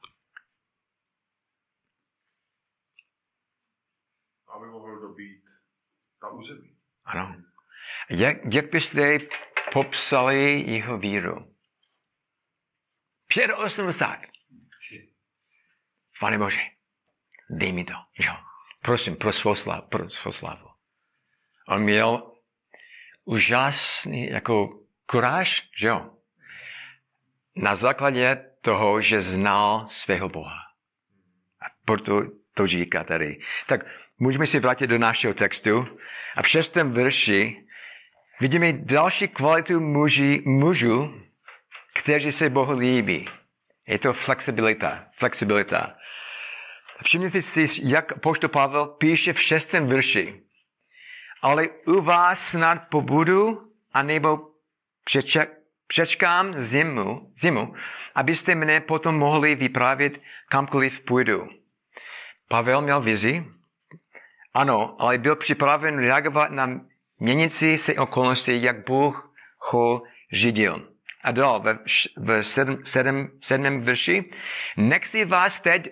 [4.57, 5.45] Aby mohl dobít
[6.21, 6.77] ta území.
[7.05, 7.37] Ano.
[8.11, 9.19] Jak, jak byste
[9.73, 11.55] popsali jeho víru?
[13.57, 14.31] 85.
[16.21, 16.61] Pane Bože,
[17.51, 17.95] dej mi to.
[18.19, 18.33] Jo.
[18.83, 19.89] Prosím, pro svou slavu.
[19.89, 20.69] Pro svou slavu.
[21.69, 22.33] On měl
[23.25, 26.17] úžasný jako kuráž, že jo?
[27.57, 30.59] Na základě toho, že znal svého Boha.
[31.61, 32.23] A proto
[32.55, 33.41] to říká tady.
[33.67, 35.99] Tak můžeme si vrátit do našeho textu.
[36.37, 37.57] A v šestém verši
[38.41, 41.21] vidíme další kvalitu muži, mužů,
[41.95, 43.29] kteří se Bohu líbí.
[43.87, 45.05] Je to flexibilita.
[45.17, 45.95] Flexibilita.
[47.03, 50.41] Všimněte si, jak poštol Pavel píše v šestém verši.
[51.43, 54.41] Ale u vás snad pobudu, anebo
[55.05, 55.51] přeček,
[55.87, 57.75] přečkám zimu, zimu,
[58.15, 61.49] abyste mne potom mohli vyprávět kamkoliv půjdu.
[62.49, 63.45] Pavel měl vizi,
[64.55, 66.81] ano, ale byl připraven reagovat na
[67.19, 70.89] měnící se okolnosti, jak Bůh ho řídil.
[71.23, 71.79] A dál ve,
[72.17, 74.31] v sedm, sedm, sedmém verši.
[74.77, 75.89] Nechci vás teď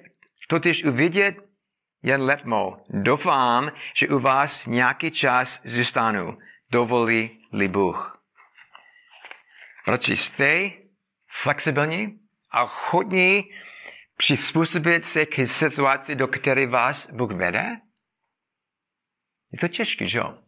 [0.48, 1.36] totiž uvidět
[2.02, 2.84] jen letmo.
[2.88, 6.38] Doufám, že u vás nějaký čas zůstanu.
[6.70, 8.22] Dovolí-li Bůh.
[9.86, 10.70] Bratři, jste
[11.28, 12.18] flexibilní
[12.50, 13.44] a chodní
[14.16, 17.76] přizpůsobit se k situaci, do které vás Bůh vede?
[19.52, 20.38] Je to těžké, že jo?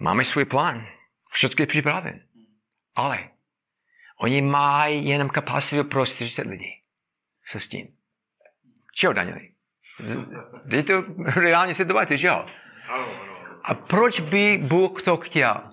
[0.00, 0.86] Máme svůj plán.
[1.30, 2.26] Všechno je připraven.
[2.94, 3.30] Ale
[4.20, 6.82] oni mají jenom kapacitu pro 40 lidí.
[7.46, 7.96] Co s tím?
[8.94, 9.52] Čeho, Danieli?
[10.72, 11.04] Je to
[11.36, 12.46] reální situace, že jo?
[13.64, 15.72] A proč by Bůh to chtěl?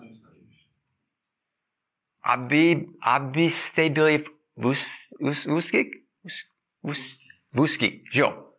[2.23, 5.77] Aby, abyste byli v ús- ús- úzký?
[6.25, 6.47] Ús-
[6.84, 7.17] ús-
[7.51, 8.53] v úzký, že jo?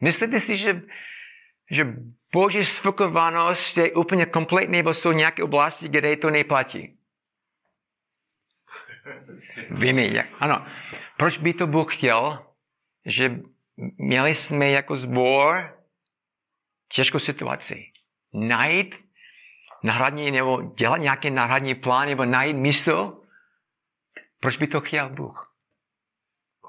[0.00, 0.82] Myslíte si, že,
[1.70, 1.84] že
[2.32, 6.98] boží sfokovanost je úplně kompletní, nebo jsou nějaké oblasti, kde to neplatí?
[9.70, 10.66] Víme, jak, ano.
[11.16, 12.46] Proč by to Bůh chtěl,
[13.06, 13.40] že
[13.98, 15.78] měli jsme jako zbor
[16.88, 17.92] těžkou situaci?
[18.32, 19.04] Najít
[19.82, 23.22] náhradní, nebo dělat nějaký náhradní plán, nebo najít místo?
[24.40, 25.54] Proč by to chtěl Bůh?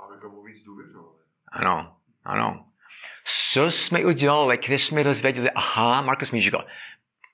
[0.06, 1.20] Aby tomu víc důvěřovali.
[1.48, 2.73] Ano, ano.
[3.26, 6.66] Co jsme udělali, když jsme dozvěděli, aha, Markus mi říkal,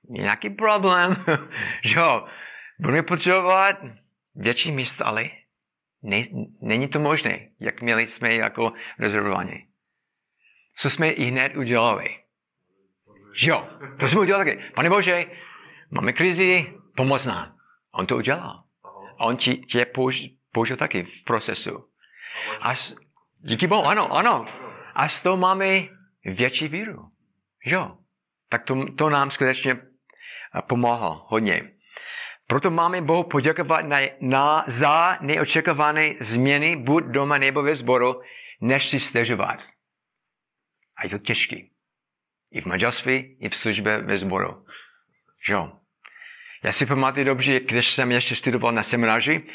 [0.10, 1.25] nějaký problém,
[1.84, 2.28] že jo,
[2.80, 3.75] budeme potřebovat
[4.36, 5.25] větší místo, ale
[6.02, 6.23] ne,
[6.62, 9.67] není to možné, jak měli jsme jako rezervovaní.
[10.75, 12.10] Co jsme i hned udělali?
[13.34, 13.67] Že jo,
[13.99, 14.71] to jsme udělali taky.
[14.73, 15.25] Pane Bože,
[15.91, 17.56] máme krizi, pomoz nám.
[17.93, 18.63] On to udělal.
[19.19, 21.86] A on ti, tě použ- použil taky v procesu.
[22.62, 22.73] A
[23.39, 24.45] díky Bohu, ano, ano.
[24.99, 25.88] A z toho máme
[26.25, 27.12] větší víru.
[27.65, 27.97] Jo.
[28.49, 31.71] Tak to, to nám skutečně eh, pomohlo hodně.
[32.47, 38.21] Proto máme Bohu poděkovat na, na, za neočekávané změny, buď doma nebo ve sboru,
[38.62, 39.59] než si stěžovat.
[40.97, 41.71] A je to těžký.
[42.51, 44.65] I v manželství, i v službě ve sboru.
[45.49, 45.71] Jo.
[46.63, 49.47] Já si pamatuju dobře, když jsem ještě studoval na semináři,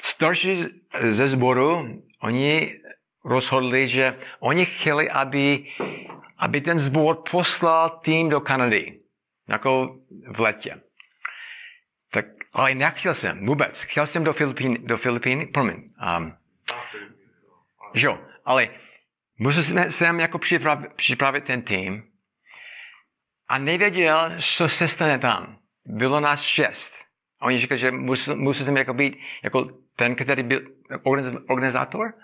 [0.00, 0.64] starší
[1.00, 2.80] ze sboru, oni
[3.24, 5.66] rozhodli, že oni chtěli, aby,
[6.38, 9.00] aby ten sbor poslal tým do Kanady,
[9.48, 9.96] jako
[10.28, 10.80] v letě.
[12.10, 13.82] Tak, ale nechtěl jsem vůbec.
[13.82, 15.76] Chtěl jsem do Filipín, do Filipín, promiň,
[16.18, 16.36] um,
[17.94, 18.18] jo.
[18.44, 18.68] Ale
[19.38, 22.02] musel jsem, jsem jako připravit, připravit ten tým
[23.48, 25.58] a nevěděl, co se stane tam.
[25.86, 26.94] Bylo nás šest.
[27.40, 32.14] A oni říkali, že musel, musel jsem jako být jako ten, který byl organiz- organizátor.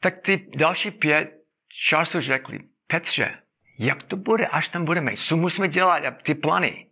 [0.00, 1.30] Tak ty další pět
[1.68, 3.42] času řekli, Petře,
[3.78, 5.16] jak to bude, až tam budeme?
[5.16, 6.02] Co musíme dělat?
[6.22, 6.86] Ty plány?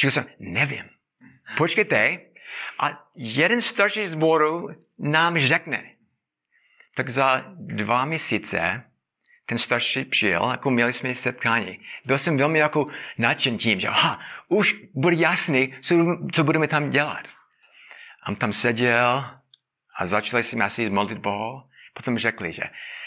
[0.00, 0.84] Říkal jsem, nevím.
[1.56, 2.20] Počkejte.
[2.78, 5.90] A jeden starší zboru nám řekne,
[6.94, 8.82] tak za dva měsíce
[9.46, 11.80] ten starší přijel, jako měli jsme setkání.
[12.04, 12.86] Byl jsem velmi jako
[13.18, 15.94] nadšen tím, že aha, už bude jasný, co,
[16.32, 17.28] co budeme tam dělat.
[18.22, 19.24] A tam seděl
[19.96, 21.62] a začali jsme asi modlit Bohu.
[21.94, 22.62] Potom řekli, že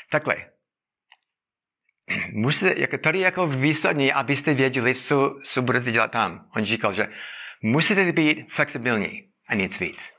[0.09, 0.35] takhle,
[2.31, 6.49] musíte, jako tady jako výsadní, abyste věděli, co, co budete dělat tam.
[6.55, 7.07] On říkal, že
[7.61, 10.13] musíte být flexibilní a nic víc.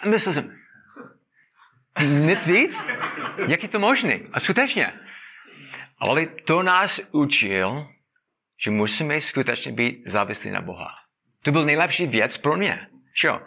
[0.00, 0.58] A myslel jsem,
[2.02, 2.86] nic víc?
[3.48, 4.18] Jak je to možné?
[4.32, 4.92] A skutečně.
[5.98, 7.88] Ale to nás učil,
[8.58, 10.90] že musíme skutečně být závislí na Boha.
[11.42, 12.86] To byl nejlepší věc pro mě.
[13.14, 13.40] Čo?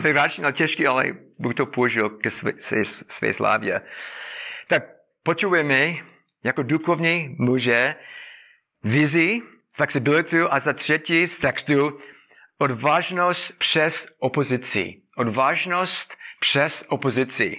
[0.00, 1.04] Byl radši na těžký, ale
[1.38, 3.80] Bůh to použil ke své, své, své slávě.
[4.66, 4.82] Tak
[5.22, 5.94] potřebujeme
[6.44, 7.94] jako duchovní muže
[8.84, 9.42] vizi,
[9.72, 11.98] flexibilitu a za třetí z textu
[12.58, 15.02] odvážnost přes opozici.
[15.16, 17.56] Odvážnost přes opozici.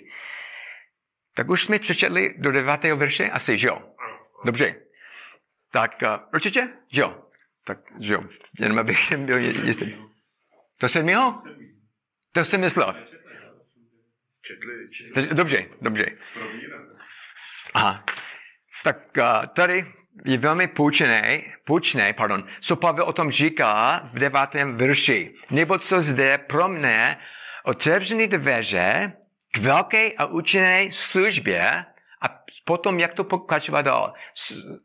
[1.36, 3.30] Tak už jsme přečetli do devátého verše?
[3.30, 3.82] Asi, že jo?
[4.46, 4.76] Dobře.
[5.72, 6.70] Tak uh, určitě?
[6.92, 7.24] Že jo.
[7.66, 8.22] Tak, že jo.
[8.60, 9.96] Jenom abych byl jistý.
[10.78, 11.44] To sedmého?
[12.32, 12.96] To jsem myslel.
[15.34, 16.06] Dobře, dobře.
[17.74, 18.06] Aha.
[18.84, 18.98] Tak
[19.54, 19.94] tady
[20.26, 25.36] je velmi poučené, poučné, pardon, co Pavel o tom říká v devátém verši.
[25.52, 27.20] Nebo co zde pro mne
[27.63, 29.13] otevřený dveře
[29.52, 31.86] k velké a účinné službě
[32.22, 34.13] a potom jak to pokračovat dál,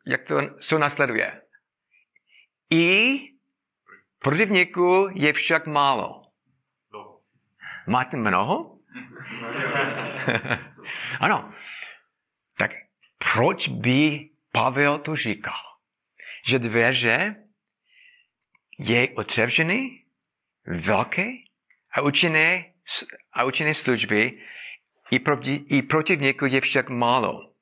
[0.07, 1.41] jak to, co nasleduje.
[2.71, 3.19] I
[4.19, 6.26] protivníků je však málo.
[7.87, 7.93] No.
[7.93, 8.79] Máte mnoho?
[11.21, 11.53] ano.
[12.59, 12.71] Tak
[13.19, 15.61] proč by Pavel to říkal?
[16.47, 17.37] Že dveře
[18.79, 20.05] je otevřený,
[20.67, 21.27] velké
[21.93, 22.65] a účinné,
[23.33, 24.43] a účinné služby
[25.11, 27.53] i, proti, i protivníků je však málo.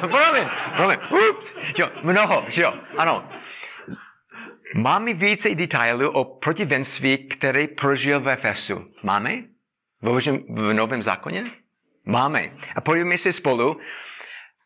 [0.00, 0.98] Promiň, promiň.
[1.30, 1.54] Ups.
[1.78, 3.30] Jo, mnoho, jo, ano.
[4.74, 8.94] Máme více detailů o protivenství, který prožil ve Efesu.
[9.02, 9.42] Máme?
[10.02, 11.44] V, Novém zákoně?
[12.04, 12.56] Máme.
[12.76, 13.80] A podívejme si spolu.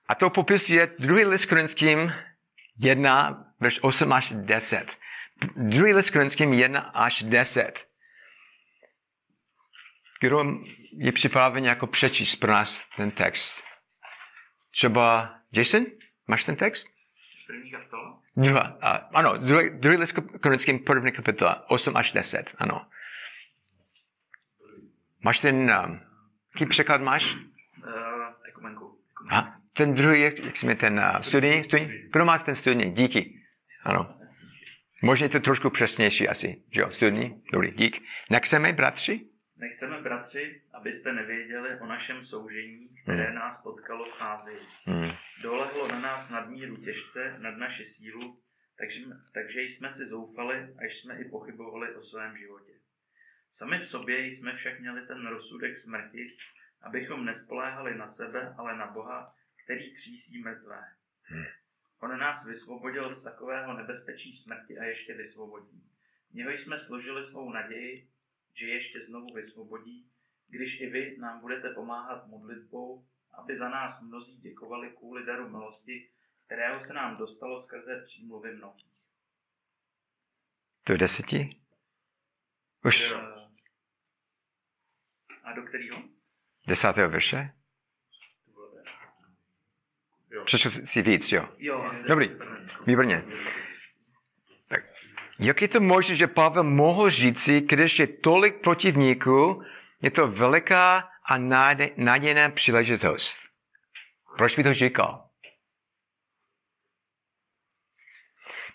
[0.09, 2.13] A to popisuje druhý list Korinským
[2.79, 4.97] 1, verš 8 až 10.
[5.57, 7.87] Druhý list Korinským 1 až 10.
[10.21, 10.45] Kdo
[10.97, 13.65] je připraven jako přečíst pro nás ten text?
[14.71, 15.85] Třeba Jason?
[16.27, 16.89] Máš ten text?
[17.47, 18.22] První kapitola?
[18.37, 22.87] Druhá, a, ano, druhý, druhý list Korinským první kapitola, 8 až 10, ano.
[25.25, 26.01] Máš ten, um,
[26.55, 27.35] jaký překlad máš?
[27.35, 27.43] Uh,
[28.49, 28.99] ekumenku.
[29.31, 31.65] A ten druhý, jak, jak jmenuje ten uh, studijní?
[31.65, 31.93] studijní?
[32.13, 32.93] Kdo má ten studijní?
[32.93, 33.41] Díky.
[33.85, 34.15] Ano.
[35.03, 37.43] Možná je to trošku přesnější asi, že jo, studijní?
[37.53, 38.03] Dobrý, dík.
[38.31, 39.32] Nechceme, bratři?
[39.63, 44.61] Nechceme, bratři, abyste nevěděli o našem soužení, které nás potkalo v Ázii.
[44.85, 45.11] Hmm.
[45.43, 48.43] Dolehlo na nás nadmíru těžce nad naši sílu,
[48.79, 49.01] takže,
[49.35, 52.73] takže jsme si zoufali, až jsme i pochybovali o svém životě.
[53.51, 56.37] Sami v sobě jsme však měli ten rozsudek smrti,
[56.81, 60.83] abychom nespoléhali na sebe, ale na Boha, který křísí mrtvé.
[62.01, 65.83] On nás vysvobodil z takového nebezpečí smrti a ještě vysvobodí.
[66.31, 68.12] V něho jsme složili svou naději,
[68.55, 70.11] že ještě znovu vysvobodí,
[70.49, 73.07] když i vy nám budete pomáhat modlitbou,
[73.39, 76.11] aby za nás mnozí děkovali kvůli daru milosti,
[76.47, 78.93] kterého se nám dostalo skrze přímluvy mnohých.
[80.85, 81.61] To je deseti?
[82.85, 83.13] Už
[85.43, 86.03] A do kterého?
[86.67, 87.55] desátého verše?
[90.31, 90.45] Jo.
[90.45, 91.49] Přečel si víc, jo?
[91.59, 92.09] Jo, asi.
[92.09, 92.31] Dobrý,
[92.87, 93.25] výborně.
[94.69, 94.81] Tak,
[95.43, 99.63] jak je to možné, že Pavel mohl říci, když je tolik protivníků,
[100.03, 101.39] je to veliká a
[101.97, 103.37] nadějná příležitost.
[104.37, 105.29] Proč by to říkal?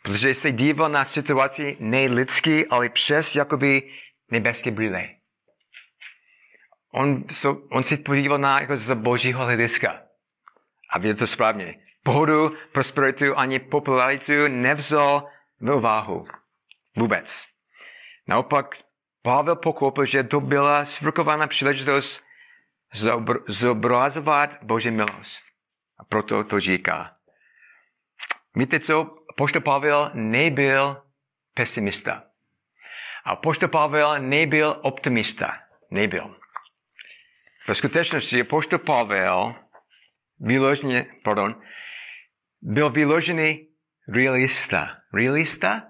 [0.02, 3.92] Protože se díval na situaci nejlidský, ale přes jakoby
[4.32, 5.10] nebeské brýle.
[6.92, 10.02] On, so, on si podíval na jako z božího hlediska.
[10.90, 11.76] A viděl to správně.
[12.04, 16.28] Pohodu, prosperitu ani popularitu nevzal v úvahu.
[16.98, 17.48] Vůbec.
[18.28, 18.76] Naopak
[19.22, 22.24] Pavel pochopil, že to byla svrchovaná příležitost
[22.96, 25.44] zobr- zobrazovat Boží milost.
[26.00, 27.16] A proto to říká.
[28.56, 29.10] Víte co?
[29.36, 31.04] Poštol Pavel nebyl
[31.54, 32.24] pesimista.
[33.26, 35.54] A poštol Pavel nebyl optimista.
[35.92, 36.36] Nebyl.
[37.68, 39.56] V skutečnosti poštol Pavel
[40.40, 41.62] vyloženě, pardon,
[42.62, 43.68] byl vyložený
[44.08, 44.98] realista.
[45.14, 45.87] Realista,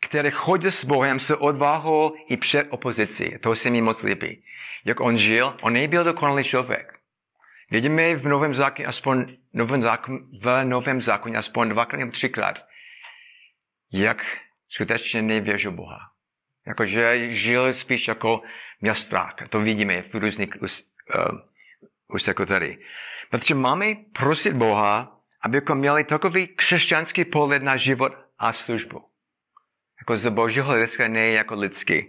[0.00, 3.38] který chodil s Bohem se odvahou i před opozicí.
[3.40, 4.44] To se mi moc líbí.
[4.84, 6.98] Jak on žil, on nebyl dokonalý člověk.
[7.70, 12.66] Vidíme v Novém zákoně, aspoň novém zákon, v Novém zákoně aspoň dvakrát nebo třikrát,
[13.92, 15.98] jak skutečně nevěřil Boha.
[16.66, 18.42] Jakože žil spíš jako
[18.80, 19.34] měl strach.
[19.48, 20.68] To vidíme v různých uh,
[22.08, 22.78] úseků tady.
[23.30, 29.04] Protože máme prosit Boha, abychom měli takový křesťanský pohled na život a službu.
[30.08, 32.06] Jako z božího hlediska, ne jako lidský.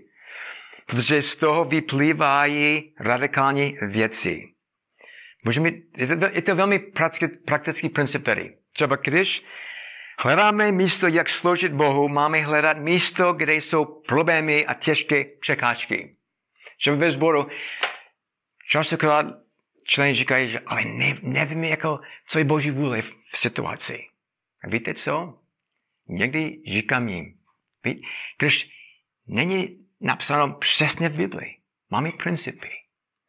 [0.85, 4.53] Protože z toho vyplývají radikální věci.
[5.43, 8.57] Můžeme, je, to, je to velmi praktický, praktický princip tady.
[8.73, 9.43] Třeba když
[10.19, 16.15] hledáme místo, jak složit Bohu, máme hledat místo, kde jsou problémy a těžké překážky.
[16.77, 17.47] Třeba ve sboru
[18.69, 19.25] častokrát
[19.83, 24.07] členy říkají, že ale ne, nevíme, jako, co je Boží vůle v, situaci.
[24.63, 25.39] A víte co?
[26.07, 27.38] Někdy říkám jim,
[28.37, 28.71] když
[29.27, 31.55] není napsáno přesně v Bibli,
[31.89, 32.69] máme principy.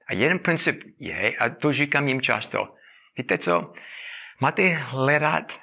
[0.06, 2.74] A jeden princip je, a to říkám jim často,
[3.16, 3.72] víte co?
[4.40, 5.60] Máte hledat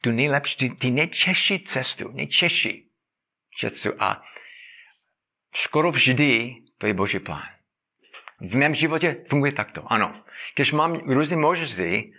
[0.00, 2.90] tu nejlepší, ty, nejčešší cestu, nejčešší
[3.58, 4.22] cestu a
[5.54, 7.48] skoro vždy to je Boží plán.
[8.40, 10.24] V mém životě funguje takto, ano.
[10.54, 12.12] Když mám různé možnosti,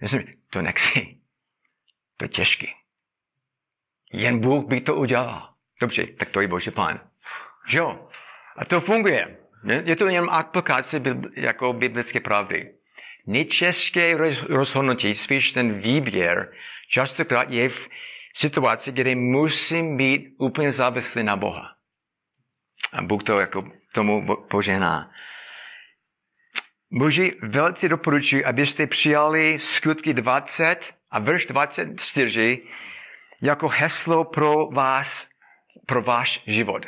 [0.00, 1.18] myslím, to nechci.
[2.16, 2.66] To je těžké.
[4.12, 5.51] Jen Bůh by to udělal.
[5.82, 7.00] Dobře, tak to je Boží plán.
[7.68, 8.08] Jo?
[8.56, 9.36] A to funguje.
[9.84, 11.02] Je to jen aplikace
[11.36, 12.74] jako biblické pravdy.
[13.26, 14.16] Nejčešké
[14.48, 16.52] rozhodnutí, spíš ten výběr,
[16.88, 17.88] častokrát je v
[18.34, 21.74] situaci, kde musím být úplně závislý na Boha.
[22.92, 23.64] A Bůh to jako
[23.94, 25.10] tomu požená.
[26.90, 32.62] Muži velice doporučuji, abyste přijali skutky 20 a verš 24
[33.42, 35.31] jako heslo pro vás,
[35.86, 36.86] pro váš život.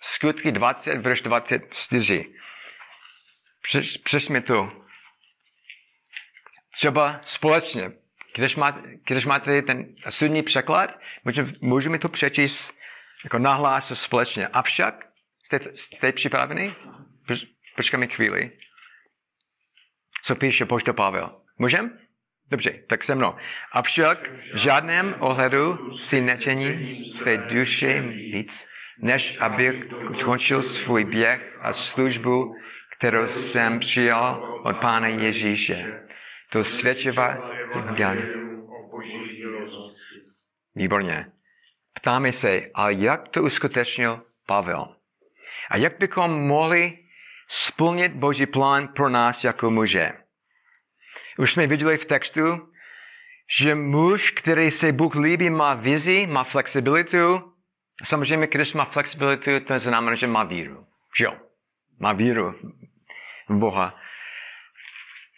[0.00, 2.24] Skutky 20, verš 24.
[3.62, 4.82] Přeš, přešme to.
[6.70, 7.92] třeba společně.
[8.34, 12.74] Když máte, když máte ten studní překlad, můžeme, můžeme to přečíst
[13.24, 14.48] jako nahlas společně.
[14.48, 15.08] Avšak,
[15.42, 16.74] jste, jste připraveni?
[17.28, 17.46] Poč-
[17.76, 18.50] Počkáme chvíli.
[20.22, 21.42] Co píše poštol Pavel?
[21.58, 22.05] Můžem?
[22.50, 23.34] Dobře, tak se mnou.
[23.72, 28.68] Avšak v žádném ohledu si nečení své duše víc,
[29.02, 32.54] než aby ukončil svůj běh a službu,
[32.98, 36.02] kterou jsem přijal od Pána Ježíše.
[36.50, 37.26] To svědčivá
[37.74, 38.68] evangelium.
[40.74, 41.32] Výborně.
[41.94, 44.96] Ptáme se, a jak to uskutečnil Pavel?
[45.70, 46.98] A jak bychom mohli
[47.48, 50.12] splnit Boží plán pro nás jako muže?
[51.38, 52.72] Už jsme viděli v textu,
[53.58, 57.52] že muž, který se Bůh líbí, má vizi, má flexibilitu.
[58.04, 60.86] Samozřejmě, když má flexibilitu, to znamená, že má víru.
[61.18, 61.36] Jo?
[61.98, 62.54] Má víru
[63.48, 63.94] v Boha.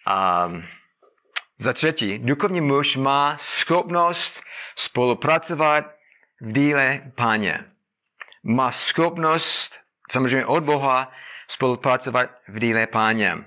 [0.07, 0.51] A
[1.59, 4.43] za třetí, duchovní muž má schopnost
[4.77, 5.85] spolupracovat
[6.41, 7.65] v díle páně.
[8.43, 9.81] Má schopnost,
[10.11, 11.13] samozřejmě od Boha,
[11.49, 13.45] spolupracovat v díle páně.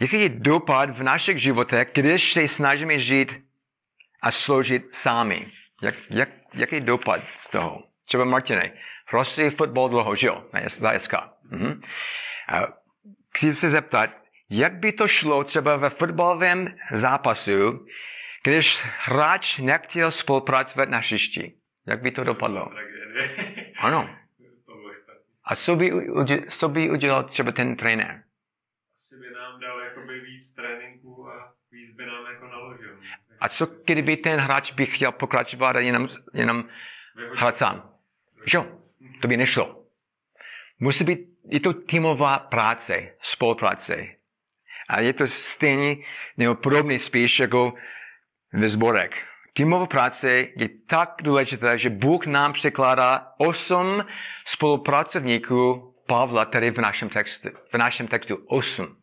[0.00, 3.44] Jaký je dopad v našich životech, když se snažíme žít
[4.22, 5.46] a sloužit sami?
[5.82, 7.84] Jak, jak, jaký je dopad z toho?
[8.04, 8.72] Třeba Martine,
[9.06, 10.44] hrozí fotbal dlouho, že jo?
[10.66, 11.14] Za SK.
[11.50, 11.80] Mhm.
[12.48, 12.68] A
[13.36, 14.10] Chci se zeptat,
[14.50, 17.86] jak by to šlo třeba ve fotbalovém zápasu,
[18.44, 21.52] když hráč nechtěl spolupracovat na hřišti?
[21.86, 22.68] Jak by to dopadlo?
[23.78, 24.16] Ano.
[25.44, 25.92] A co by,
[26.48, 28.22] co by udělal třeba ten trenér?
[28.98, 33.00] Asi by nám dal jakoby víc tréninku a víc by nám jako naložil.
[33.40, 36.64] A co kdyby ten hráč by chtěl pokračovat a jenom, jenom
[37.36, 37.90] hrát sám?
[38.52, 38.66] Jo?
[39.20, 39.82] To by nešlo.
[40.78, 41.18] Musí být,
[41.50, 44.06] je to týmová práce, spolupráce.
[44.88, 45.96] A je to stejně
[46.36, 47.74] nebo podobný spíš jako
[48.52, 49.26] ve zborech.
[49.52, 54.04] Týmová práce je tak důležitá, že Bůh nám překládá osm
[54.44, 57.48] spolupracovníků Pavla tady v našem textu.
[57.72, 58.96] V našem textu osm.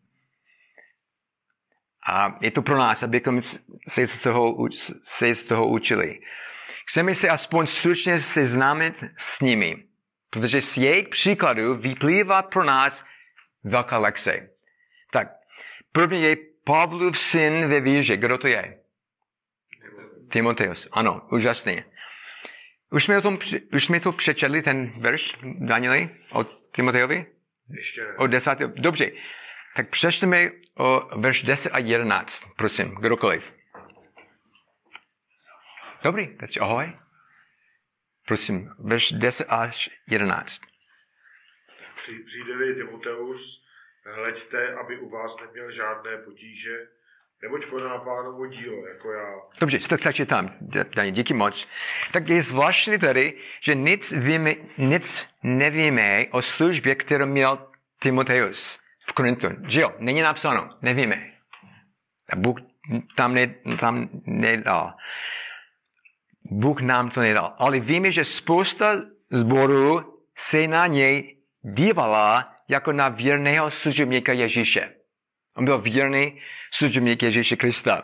[2.06, 3.42] A je to pro nás, abychom
[3.88, 4.68] se z toho,
[5.02, 6.20] se z toho učili.
[6.86, 9.84] Chceme se aspoň stručně seznámit s nimi,
[10.30, 13.04] protože z jejich příkladů vyplývá pro nás
[13.64, 14.50] velká lekce.
[15.12, 15.28] Tak,
[15.92, 18.16] první je Pavlův syn ve víře.
[18.16, 18.78] Kdo to je?
[20.30, 20.88] Timoteus.
[20.92, 21.82] Ano, úžasný.
[22.90, 23.38] Už jsme, o tom,
[23.72, 27.26] už jsme to přečetli, ten verš, Danieli, od Timoteovi?
[27.70, 28.12] Ještě ne.
[28.16, 28.72] Od desátého.
[28.76, 29.10] Dobře.
[29.76, 33.52] Tak přečteme o verš 10 a 11, prosím, kdokoliv.
[36.02, 36.92] Dobrý, takže ahoj.
[38.26, 40.60] Prosím, verš 10 až 11.
[42.02, 43.64] Při- Přijde-li Timoteus,
[44.14, 46.78] hleďte, aby u vás neměl žádné potíže,
[47.42, 49.34] neboť koná pánovo dílo, jako já.
[49.60, 50.54] Dobře, tak stačí tam,
[50.94, 51.68] Dani, díky moc.
[52.12, 59.12] Tak je zvláštní tady, že nic, víme, nic nevíme o službě, kterou měl Timoteus v
[59.12, 59.48] Korintu.
[59.68, 61.30] Že jo, není napsáno, nevíme.
[62.30, 62.56] A Bůh
[63.16, 64.94] tam, ne, tam nedal.
[66.44, 67.54] Bůh nám to nedal.
[67.58, 68.96] Ale víme, že spousta
[69.30, 74.94] zborů se na něj dívala jako na věrného služebníka Ježíše.
[75.56, 76.40] On byl věrný
[76.72, 78.02] služebník Ježíše Krista.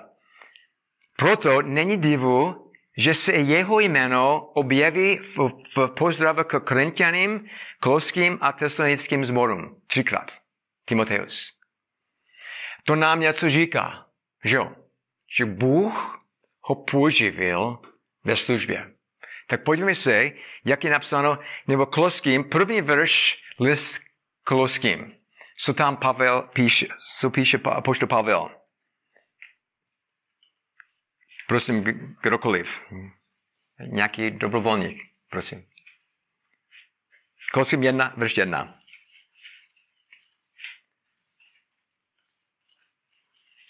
[1.17, 5.39] Proto není divu, že se jeho jméno objeví v,
[5.77, 7.49] v pozdravu k Korintianým,
[7.81, 9.77] Koloským a Tesalonickým zborům.
[9.87, 10.33] Třikrát.
[10.91, 11.59] Timoteus.
[12.87, 14.07] To nám něco říká,
[14.45, 14.77] že jo?
[15.37, 16.27] Že Bůh
[16.61, 17.79] ho použivil
[18.25, 18.95] ve službě.
[19.47, 20.31] Tak podívejme se,
[20.65, 24.01] jak je napsáno, nebo Koloským, první verš list
[24.45, 25.17] Koloským.
[25.59, 26.87] Co tam Pavel píše,
[27.21, 28.51] co píše apoštol Pavel.
[31.47, 31.83] Prosím,
[32.23, 32.83] kdokoliv.
[33.87, 35.67] Nějaký dobrovolník, prosím.
[37.53, 38.80] Koloským 1, verš 1.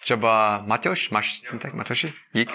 [0.01, 2.13] Třeba Matěš, máš ten tak, Matěši?
[2.33, 2.51] Dík.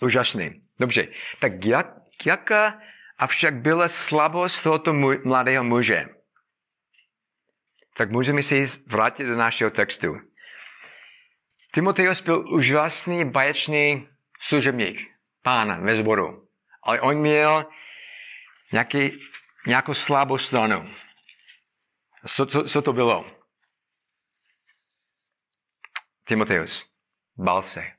[0.00, 0.62] Úžasný.
[0.78, 1.08] Dobře.
[1.40, 1.86] Tak jak,
[2.24, 2.80] jaká
[3.18, 6.08] avšak byla slabost tohoto mu, mladého muže?
[7.96, 8.54] Tak můžeme se
[8.86, 10.16] vrátit do našeho textu.
[11.72, 14.08] Timoteus byl úžasný, baječný
[14.40, 15.12] služebník
[15.42, 16.48] pána ve sboru.
[16.82, 17.66] Ale on měl
[18.72, 19.18] nějaký,
[19.66, 20.90] nějakou slabou stranu.
[22.26, 23.42] Co, co, co to bylo?
[26.24, 26.92] Timoteus.
[27.36, 27.92] Bál se.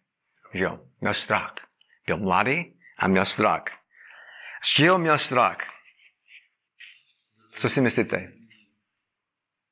[0.53, 0.79] Že jo?
[1.01, 1.53] Měl strach.
[2.07, 3.63] Byl mladý a měl strach.
[4.63, 5.57] Z čeho měl strach?
[7.53, 8.33] Co si myslíte?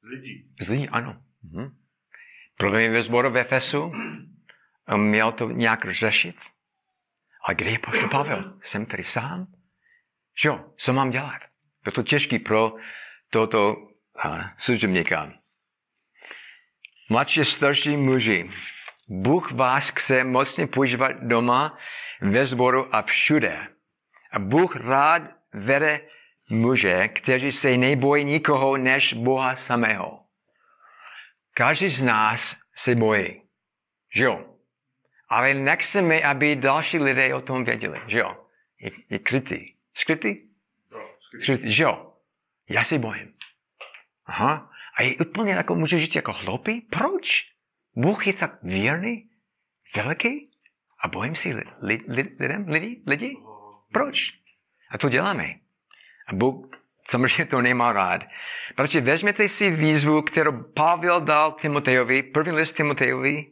[0.04, 0.56] Z lidí.
[0.62, 1.24] Z lidí, ano.
[1.44, 1.78] Mhm.
[2.58, 3.92] Problémy ve sboru v Efesu,
[4.88, 6.36] on měl to nějak řešit.
[7.48, 8.60] A kde je poštol Pavel?
[8.62, 9.48] Jsem tady sám?
[10.44, 11.42] Jo, co mám dělat?
[11.86, 12.74] Je to těžký pro
[13.30, 13.91] toto uh,
[14.58, 15.34] služebníka.
[17.10, 18.50] Mladší starší muži,
[19.08, 21.78] Bůh vás chce mocně používat doma,
[22.22, 23.68] ve sboru a všude.
[24.32, 25.22] A Bůh rád
[25.54, 26.02] vede
[26.50, 30.26] muže, kteří se nebojí nikoho než Boha samého.
[31.54, 33.42] Každý z nás se bojí.
[34.16, 34.56] Že jo?
[35.30, 38.00] Ale nechceme, aby další lidé o tom věděli.
[38.08, 38.48] Že jo?
[38.80, 39.76] Je, je krytý.
[39.94, 40.36] Skrytý?
[40.92, 41.00] No.
[41.42, 41.70] Skrytý.
[41.74, 42.14] Že jo?
[42.70, 43.34] Já se bojím.
[44.32, 44.72] Aha.
[44.98, 46.82] A je úplně jako, můžu říct, jako hloupý?
[46.82, 47.46] Proč?
[47.96, 49.30] Bůh je tak věrný,
[49.96, 50.52] veliký
[51.04, 53.36] a bojím si li, li, li, lidem, lidi, lidi?
[53.94, 54.32] Proč?
[54.92, 55.56] A to děláme.
[56.28, 56.70] A Bůh
[57.10, 58.24] samozřejmě to nemá rád.
[58.76, 63.46] Protože vezměte si výzvu, kterou Pavel dal Timotejovi, první list Timotejovi,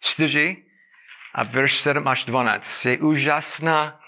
[0.00, 0.64] 4
[1.34, 2.84] a verš 7 až 12.
[2.86, 4.00] Je úžasná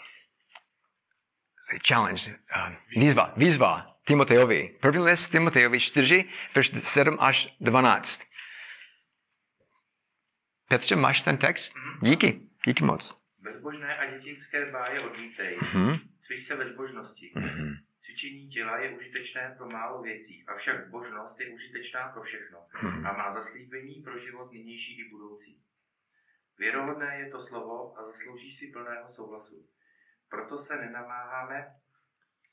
[1.88, 4.76] challenge, uh, výzva, výzva Timotejovi.
[4.80, 8.22] První list Timotejovi 4, verš 7 až 12.
[10.68, 11.74] Petře, máš ten text?
[12.02, 13.18] Díky, díky moc.
[13.38, 15.58] Bezbožné a dětinské báje odmítej.
[15.62, 17.32] Mhm, Cvič se ve zbožnosti.
[17.34, 23.06] mhm, Cvičení těla je užitečné pro málo věcí, avšak zbožnost je užitečná pro všechno mhm.
[23.06, 25.62] a má zaslíbení pro život nynější i budoucí.
[26.58, 29.68] Věrohodné je to slovo a zaslouží si plného souhlasu.
[30.28, 31.66] Proto se nenamáháme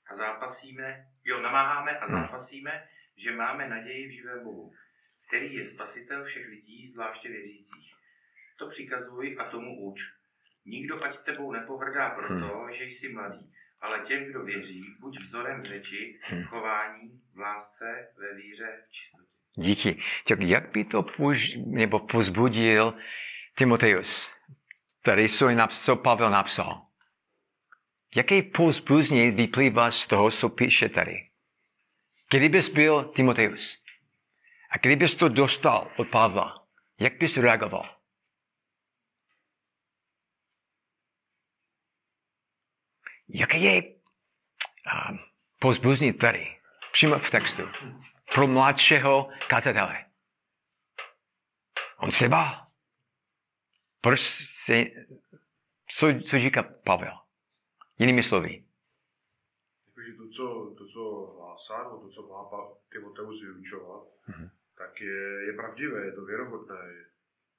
[0.08, 4.74] a zápasíme, jo, namáháme a zápasíme, že máme naději v živém Bohu,
[5.28, 7.94] který je spasitel všech lidí, zvláště věřících.
[8.58, 10.02] To přikazuj a tomu uč.
[10.66, 15.66] Nikdo ať tebou nepovrdá proto, že jsi mladý, ale těm, kdo věří, buď vzorem v
[15.66, 19.34] řeči, v chování, v lásce, ve víře, v čistotě.
[19.56, 20.02] Díky.
[20.28, 22.94] Tak jak by to puž, nebo pozbudil
[23.56, 24.32] Timoteus?
[25.02, 25.30] Tady
[25.70, 26.86] co Pavel napsal.
[28.16, 31.30] Jaké pozbuzení vyplývá z toho, co píše tady?
[32.30, 33.84] Kdybys byl Timoteus
[34.70, 36.68] a kdybys to dostal od Pavla,
[37.00, 38.00] jak bys reagoval?
[43.28, 45.20] Jaké je um,
[45.60, 46.58] pozbuzení tady,
[46.92, 47.64] přímo v textu,
[48.34, 50.06] pro mladšího kazatele?
[51.98, 52.66] On se bál.
[54.02, 54.84] Proč se,
[55.88, 57.23] co, co říká Pavel?
[58.00, 58.64] Jinými slovy.
[59.88, 62.50] Jakože to, co, to, co hlásá, nebo to, co má
[62.92, 64.50] Timoteus vyučovat, Mhm.
[64.78, 66.76] tak je, je pravdivé, je to věrohodné.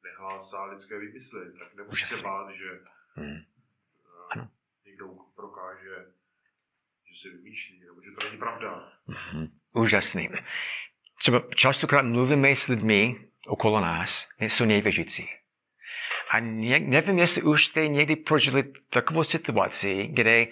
[0.04, 2.80] Nehlásá lidské výmysly, tak nemusí se bát, že
[3.14, 3.36] Hmm.
[4.36, 4.48] eh,
[4.86, 6.12] někdo prokáže,
[7.04, 8.92] že si vymýšlí, nebo že to není pravda.
[9.06, 9.46] Mhm.
[9.72, 10.28] Úžasný.
[11.18, 15.28] Třeba častokrát mluvíme s lidmi okolo nás, jsou nejvěřící.
[16.34, 20.46] A ně, nevím, jestli už jste někdy prožili takovou situaci, kde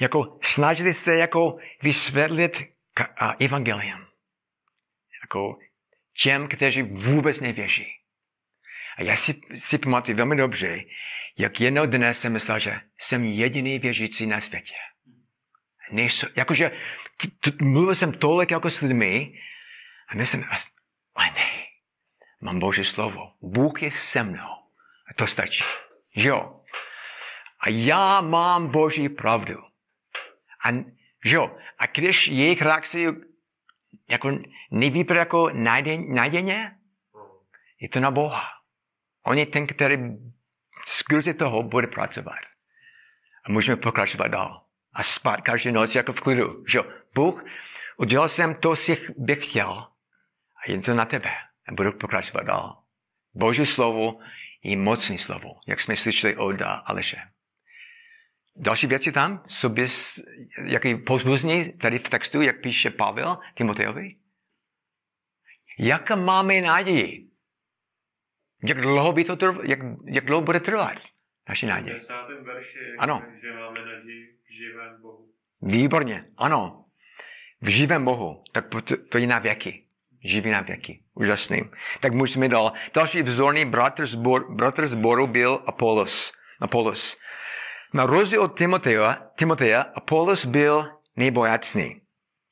[0.00, 2.72] jako snažili se jako vysvětlit
[3.40, 4.06] evangelium.
[5.22, 5.58] Jako
[6.22, 7.86] těm, kteří vůbec nevěří.
[8.96, 10.84] A já si, si pamatuju velmi dobře,
[11.38, 14.74] jak jednou dne jsem myslel, že jsem jediný věřící na světě.
[15.90, 16.70] Nejsou, jakože
[17.20, 19.38] t- t- mluvil jsem tolik jako s lidmi
[20.08, 20.44] a myslím,
[21.14, 21.66] ale ne,
[22.40, 23.32] mám Boží slovo.
[23.42, 24.61] Bůh je se mnou.
[25.16, 25.64] To stačí.
[26.16, 26.60] Že jo?
[27.60, 29.58] A já mám Boží pravdu.
[30.64, 30.68] A,
[31.24, 31.56] že jo?
[31.78, 32.98] A když jejich reakce
[34.08, 34.38] jako
[34.70, 35.50] nevypadá jako
[37.14, 37.40] No.
[37.80, 38.42] je to na Boha.
[39.26, 39.96] On je ten, který
[40.86, 42.38] skrze toho bude pracovat.
[43.44, 44.62] A můžeme pokračovat dál.
[44.92, 46.64] A spát každý noc jako v klidu.
[46.68, 46.84] Že jo?
[47.14, 47.44] Bůh,
[47.96, 49.70] udělal jsem to, co bych chtěl.
[50.56, 51.30] A je to na tebe.
[51.68, 52.82] A budu pokračovat dál.
[53.34, 54.18] Boží slovo
[54.62, 57.16] je mocné slovo, jak jsme slyšeli od Aleše.
[58.56, 60.18] Další věci tam, co bys,
[60.64, 64.10] jaký pozbuzní tady v textu, jak píše Pavel Timoteovi?
[65.78, 67.28] Jak máme naději?
[68.64, 71.00] Jak dlouho, by to trv, jak, jak dlouho bude trvat
[71.48, 72.00] naši V naději?
[72.42, 73.22] verši, Ano.
[73.42, 75.32] že máme naději v živém Bohu.
[75.62, 76.84] Výborně, ano.
[77.60, 79.81] V živém Bohu, tak to, to je na věky.
[80.24, 81.00] Živý na věky.
[81.14, 81.62] Úžasný.
[82.00, 82.72] Tak můžeme dál.
[82.94, 86.32] Další vzorný bratr, zbor, bratr zboru byl Apollos.
[86.60, 87.18] Apollos.
[87.94, 92.00] Na rozdíl od Timoteja, Timoteja Apollos byl nebojacný.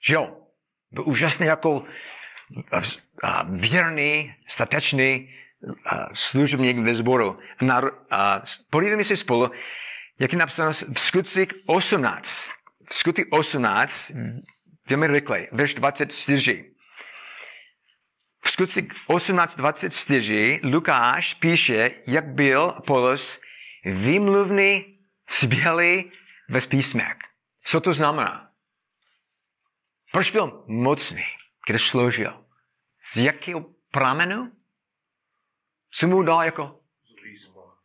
[0.07, 0.37] Že jo?
[0.93, 1.85] Byl úžasný jako
[3.45, 5.29] věrný, statečný
[6.15, 7.39] služebník ve sboru.
[7.63, 9.51] Na, a, podívejme si spolu,
[10.19, 12.53] jak je napsáno v skutcích 18.
[12.91, 14.13] V skutcích 18,
[14.89, 16.71] velmi rychle, verš 24.
[18.51, 23.41] skutcích 18.24 Lukáš píše, jak byl Apolos
[23.85, 24.99] výmluvný,
[25.41, 26.13] sbělý
[26.49, 27.17] ve písmek.
[27.65, 28.51] Co to znamená?
[30.13, 31.25] Proč byl mocný,
[31.69, 32.45] když složil?
[33.13, 34.53] Z jakého pramenu?
[35.91, 36.81] Co mu dal jako?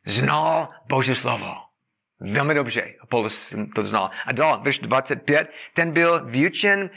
[0.05, 1.55] Znal Boží slovo.
[2.19, 2.93] Velmi dobře.
[3.01, 4.11] Apolos to znal.
[4.25, 5.51] A dál, verš 25.
[5.73, 6.89] Ten byl vyučen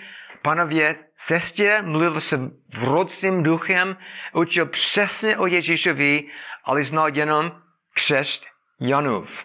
[0.43, 2.41] panově cestě, mluvil se
[2.75, 3.97] vrodcím duchem,
[4.33, 6.31] učil přesně o Ježíšovi,
[6.65, 7.63] ale znal jenom
[7.95, 8.47] křest
[8.81, 9.45] Janův.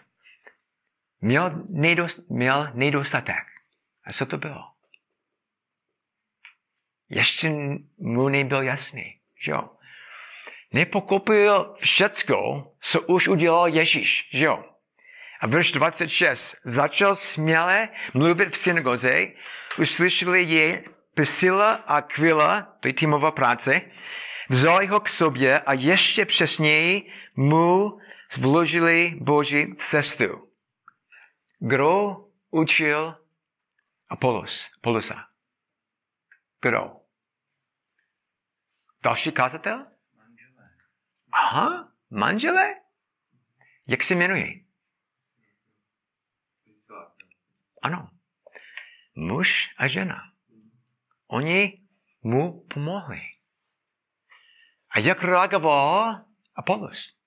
[1.21, 3.43] Měl, nedost, měl nedostatek.
[4.05, 4.63] A co to bylo?
[7.09, 7.49] Ještě
[7.97, 9.69] mu nebyl jasný, že jo?
[10.71, 14.72] Nepokopil všecko, co už udělal Ježíš, že jo?
[15.43, 16.55] A verš 26.
[16.63, 19.27] Začal směle mluvit v synagoze,
[19.79, 20.83] uslyšeli je
[21.13, 23.81] Priscila a Kvila, to je týmová práce,
[24.49, 27.99] vzali ho k sobě a ještě přesněji mu
[28.37, 30.51] vložili Boží cestu.
[31.59, 32.17] Kdo
[32.51, 33.17] učil
[34.09, 35.27] Apolos, Apolosa?
[36.61, 36.91] Kdo?
[39.03, 39.85] Další kazatel?
[41.31, 42.75] Aha, manželé?
[43.87, 44.63] Jak se jmenují?
[47.84, 48.09] Ano.
[49.15, 50.31] Muž a žena.
[51.27, 51.84] Oni
[52.23, 53.21] mu pomohli.
[54.89, 56.25] A jak reagoval
[56.55, 57.19] Apolos?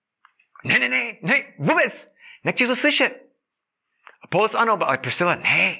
[0.65, 2.13] Ne, ne, ne, ne, vůbec,
[2.45, 3.13] nechci to slyšet.
[4.23, 5.77] Apolos ano, ale Priscila ne.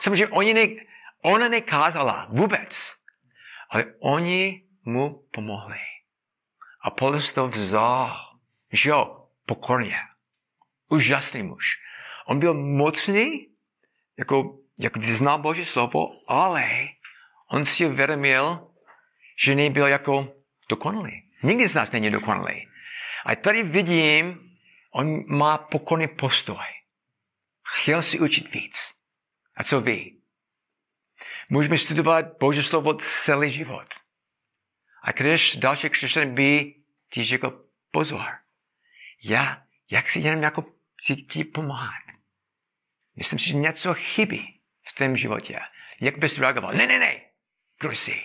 [0.00, 0.66] Samozřejmě oni ne,
[1.22, 2.94] ona nekázala vůbec,
[3.70, 5.78] ale oni mu pomohli.
[6.80, 8.38] Apolos to vzal,
[8.72, 9.98] že jo, pokorně.
[10.88, 11.64] Úžasný muž.
[12.26, 13.48] On byl mocný,
[14.18, 16.88] jako, jak znal Boží slovo, ale
[17.50, 18.70] on si uvědomil,
[19.44, 20.34] že nebyl jako
[20.68, 21.30] dokonalý.
[21.42, 22.68] Nikdy z nás není dokonalý.
[23.24, 24.50] A tady vidím,
[24.92, 26.64] on má pokorný postoj.
[27.64, 28.94] Chtěl si učit víc.
[29.56, 30.12] A co vy?
[31.48, 33.94] Můžeme studovat Boží slovo celý život.
[35.02, 36.74] A když další křesťan by
[37.10, 38.26] ti řekl, pozor,
[39.22, 40.64] já, jak si jenom jako
[41.00, 42.07] si ti pomáhat.
[43.18, 45.60] Myslím si, že něco chybí v tvém životě.
[46.00, 46.72] Jak bys reagoval?
[46.72, 47.20] Ne, ne, ne.
[47.80, 48.22] Kdo jsi?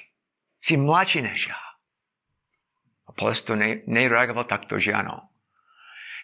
[0.77, 1.55] Mladší než já.
[3.07, 5.21] Apollos to ne, nereagoval takto, že ano.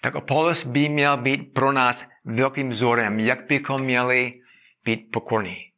[0.01, 4.41] Tak Apollos by měl být pro nás velkým vzorem, jak bychom měli
[4.83, 5.71] být pokorní.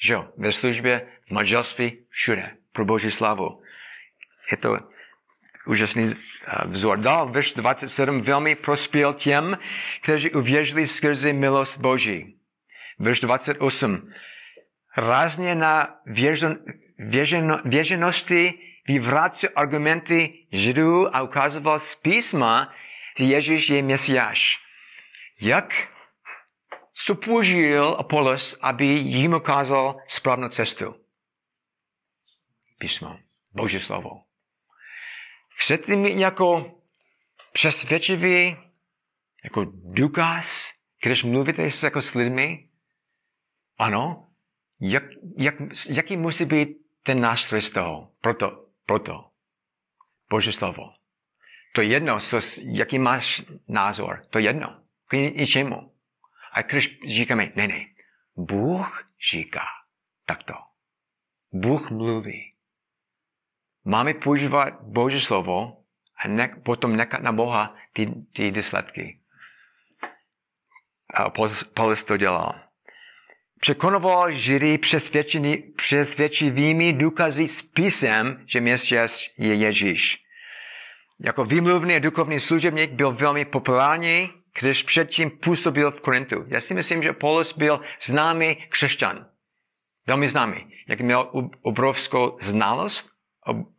[0.00, 0.32] Že jo?
[0.36, 2.56] Ve službě, v manželství, všude.
[2.72, 3.62] Pro Boží slavu.
[4.50, 4.78] Je to
[5.68, 6.14] úžasný
[6.64, 6.98] vzor.
[6.98, 9.58] Dál, verš 27, velmi prospěl těm,
[10.02, 12.36] kteří uvěřili skrze milost Boží.
[12.98, 14.12] Verš 28.
[14.96, 16.58] Rázně na věžen,
[16.98, 18.54] věženo, věženosti
[18.88, 22.72] vyvracel argumenty Židů a ukazoval z písma,
[23.18, 24.58] že Ježíš je Mesiáš.
[25.40, 25.88] Jak
[26.92, 30.94] co použil Apolos, aby jim ukázal správnou cestu?
[32.78, 33.18] Písmo,
[33.54, 34.27] Boží slovo.
[35.60, 36.74] Chcete mít jako
[37.52, 38.56] přesvědčivý
[39.44, 42.68] jako důkaz, když mluvíte se jako s lidmi?
[43.78, 44.24] Ano.
[44.80, 45.02] Jak,
[45.36, 45.54] jak,
[45.88, 46.68] jaký musí být
[47.02, 48.12] ten nástroj z toho?
[48.20, 49.30] Proto, proto.
[50.30, 50.82] Boží slovo.
[51.74, 54.26] To jedno, co, jaký máš názor.
[54.30, 54.82] To jedno.
[55.06, 55.94] K ničemu.
[56.52, 57.86] A když říkáme, ne, ne,
[58.36, 59.64] Bůh říká
[60.26, 60.54] takto.
[61.52, 62.54] Bůh mluví.
[63.88, 65.72] Máme používat Boží slovo
[66.24, 69.20] a ne, potom nekat na Boha ty, ty důsledky.
[71.14, 71.30] A
[71.74, 72.54] Paulus to dělal.
[73.60, 74.78] Překonoval Židy
[75.76, 80.18] přesvědčivými důkazy s písem, že Mesias je Ježíš.
[81.20, 84.30] Jako výmluvný a duchovní služebník byl velmi populární,
[84.60, 86.44] když předtím působil v Korintu.
[86.48, 89.26] Já si myslím, že Paulus byl známý křesťan.
[90.06, 90.72] Velmi známý.
[90.88, 91.30] Jak měl
[91.62, 93.18] obrovskou znalost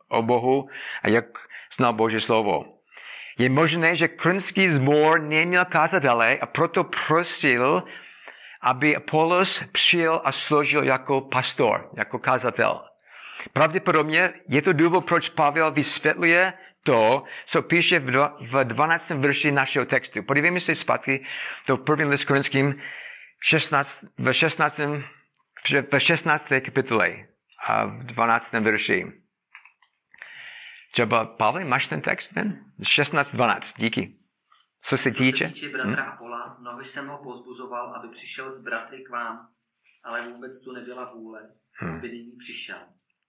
[0.09, 0.69] o Bohu
[1.03, 1.25] a jak
[1.73, 2.65] znal Boží slovo.
[3.37, 7.83] Je možné, že krynský zbor neměl kazatele a proto prosil,
[8.61, 12.81] aby Apollos přijel a složil jako pastor, jako kazatel.
[13.53, 16.53] Pravděpodobně je to důvod, proč Pavel vysvětluje
[16.83, 19.09] to, co píše v 12.
[19.09, 20.23] verši našeho textu.
[20.23, 21.25] Podívejme se zpátky
[21.67, 22.75] do první list korinským
[23.41, 24.79] 16, v 16.
[25.91, 26.47] v 16.
[26.47, 27.15] kapitole
[27.67, 28.51] a v 12.
[28.51, 29.07] verši.
[30.91, 32.65] Třeba, Pavel, máš ten text ten?
[32.79, 34.15] 16.12, díky.
[34.81, 35.49] Co se týče?
[35.49, 36.13] Co se týče bratra hmm?
[36.13, 39.49] Apola, mnoho jsem ho pozbuzoval, aby přišel z bratry k vám,
[40.03, 41.95] ale vůbec tu nebyla vůle, hmm.
[41.97, 42.77] aby nyní přišel.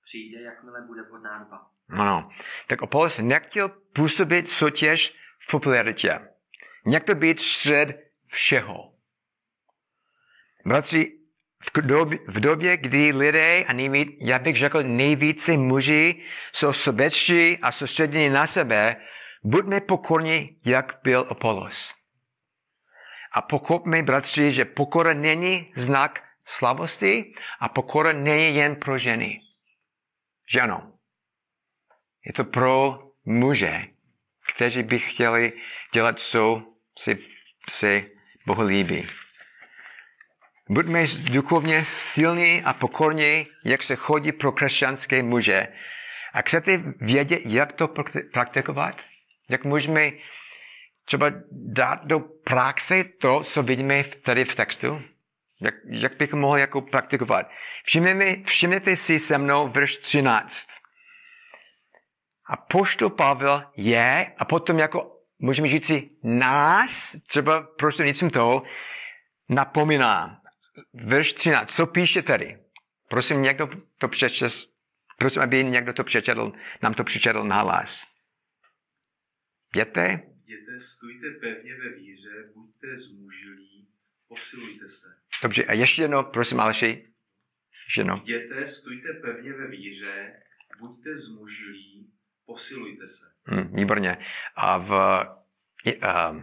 [0.05, 1.71] přijde, jakmile bude vhodná doba.
[1.89, 2.31] Ano.
[2.67, 6.21] Tak Apolos nechtěl působit soutěž v popularitě.
[6.87, 8.95] Nechtěl být střed všeho.
[10.67, 11.20] Bratři,
[11.61, 17.59] v době, v době, kdy lidé, a nejvíc, já bych řekl nejvíce muži, jsou sobečtí
[17.63, 18.97] a soustředěni na sebe,
[19.43, 21.95] buďme pokorní, jak byl Apolos.
[23.33, 29.41] A pochopme, bratři, že pokora není znak slabosti a pokora není jen pro ženy.
[30.53, 30.93] Že ano?
[32.27, 33.85] Je to pro muže,
[34.55, 35.53] kteří by chtěli
[35.93, 36.63] dělat, co
[36.99, 37.19] si,
[37.71, 38.11] si
[38.47, 39.20] Bohu líbí.
[40.71, 45.69] Buďme duchovně silní a pokorní, jak se chodí pro křesťanské muže.
[46.33, 47.89] A chcete vědět, jak to
[48.33, 49.03] praktikovat?
[49.49, 50.11] Jak můžeme
[51.05, 55.03] třeba dát do praxe to, co vidíme tady v textu?
[55.61, 57.51] Jak, jak bychom mohli jako praktikovat?
[57.85, 60.69] Všimněte, všimněte si se mnou verš 13.
[62.47, 68.63] A poštol Pavel je, a potom jako můžeme říct si nás, třeba prostřednictvím toho,
[69.49, 70.40] napomíná.
[70.95, 72.59] Verš 13, co píše tady?
[73.09, 74.53] Prosím, někdo to přečet,
[75.19, 76.53] prosím, aby někdo to přečetl,
[76.83, 78.07] nám to přečetl na hlas.
[79.75, 80.23] Jděte?
[80.45, 83.89] Jděte, stůjte pevně ve víře, buďte zmužilí,
[84.29, 85.09] posilujte se.
[85.43, 87.07] Dobře, a ještě jedno, prosím, Aleši.
[87.87, 88.23] Ještě jedno.
[88.25, 90.33] Jděte, stůjte pevně ve víře,
[90.79, 92.13] buďte zmužilí,
[92.47, 93.27] posilujte se.
[93.45, 94.19] Hmm, výborně.
[94.57, 94.91] A v
[95.87, 96.43] uh,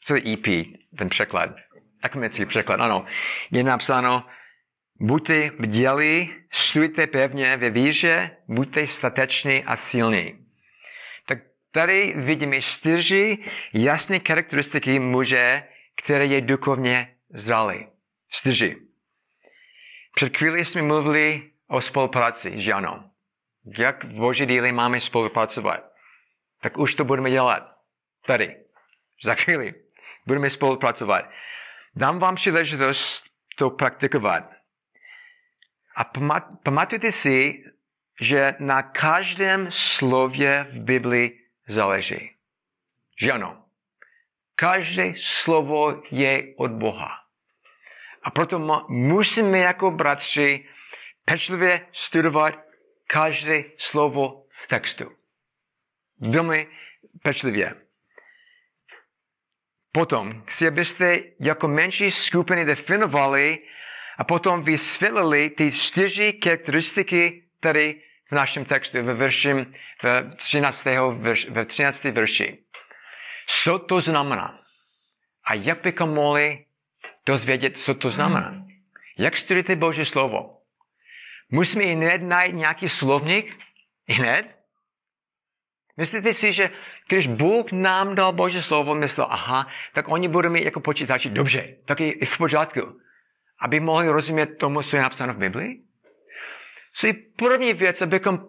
[0.00, 0.66] co je EP,
[0.98, 1.56] ten překlad,
[2.02, 3.04] akademický překlad, ano,
[3.50, 4.26] je napsáno,
[5.00, 10.46] buďte bdělí, stůjte pevně ve víře, buďte stateční a silní.
[11.26, 11.38] Tak
[11.72, 13.38] tady vidíme čtyři
[13.72, 15.64] jasné charakteristiky muže,
[15.96, 17.86] které je duchovně zralý.
[18.28, 18.76] Čtyři.
[20.14, 23.10] Před chvíli jsme mluvili o spolupráci, že ano.
[23.78, 25.84] Jak v boží díle máme spolupracovat?
[26.60, 27.76] Tak už to budeme dělat.
[28.26, 28.56] Tady.
[29.24, 29.74] Za chvíli.
[30.26, 31.30] Budeme spolupracovat.
[31.96, 33.24] Dám vám příležitost
[33.56, 34.50] to praktikovat.
[35.96, 36.04] A
[36.62, 37.64] pamatujte si,
[38.20, 42.36] že na každém slově v Biblii záleží.
[43.20, 43.64] Že ano.
[44.54, 47.16] Každé slovo je od Boha.
[48.22, 50.68] A proto musíme jako bratři
[51.24, 52.58] pečlivě studovat
[53.06, 55.16] každé slovo v textu.
[56.18, 56.68] Velmi
[57.22, 57.89] pečlivě.
[59.92, 63.58] Potom chci, abyste jako menší skupiny definovali
[64.18, 69.52] a potom vysvětlili ty čtyři charakteristiky tady v našem textu, ve, verši,
[70.02, 70.84] v 13.
[71.12, 72.04] Verš, ve 13.
[72.04, 72.58] verši.
[73.46, 74.60] Co to znamená?
[75.44, 76.64] A jak bychom mohli
[77.26, 78.66] dozvědět, co to znamená?
[79.18, 80.60] Jak studujete Boží slovo?
[81.50, 83.58] Musíme i hned najít nějaký slovník?
[84.06, 84.59] I hned?
[86.00, 86.70] Myslíte si, že
[87.08, 91.76] když Bůh nám dal Boží slovo, myslel, aha, tak oni budou mít jako počítači, dobře,
[91.84, 93.00] tak je v pořádku.
[93.60, 95.82] Aby mohli rozumět tomu, co je napsáno v Biblii?
[96.94, 98.48] Co je první věc, abychom,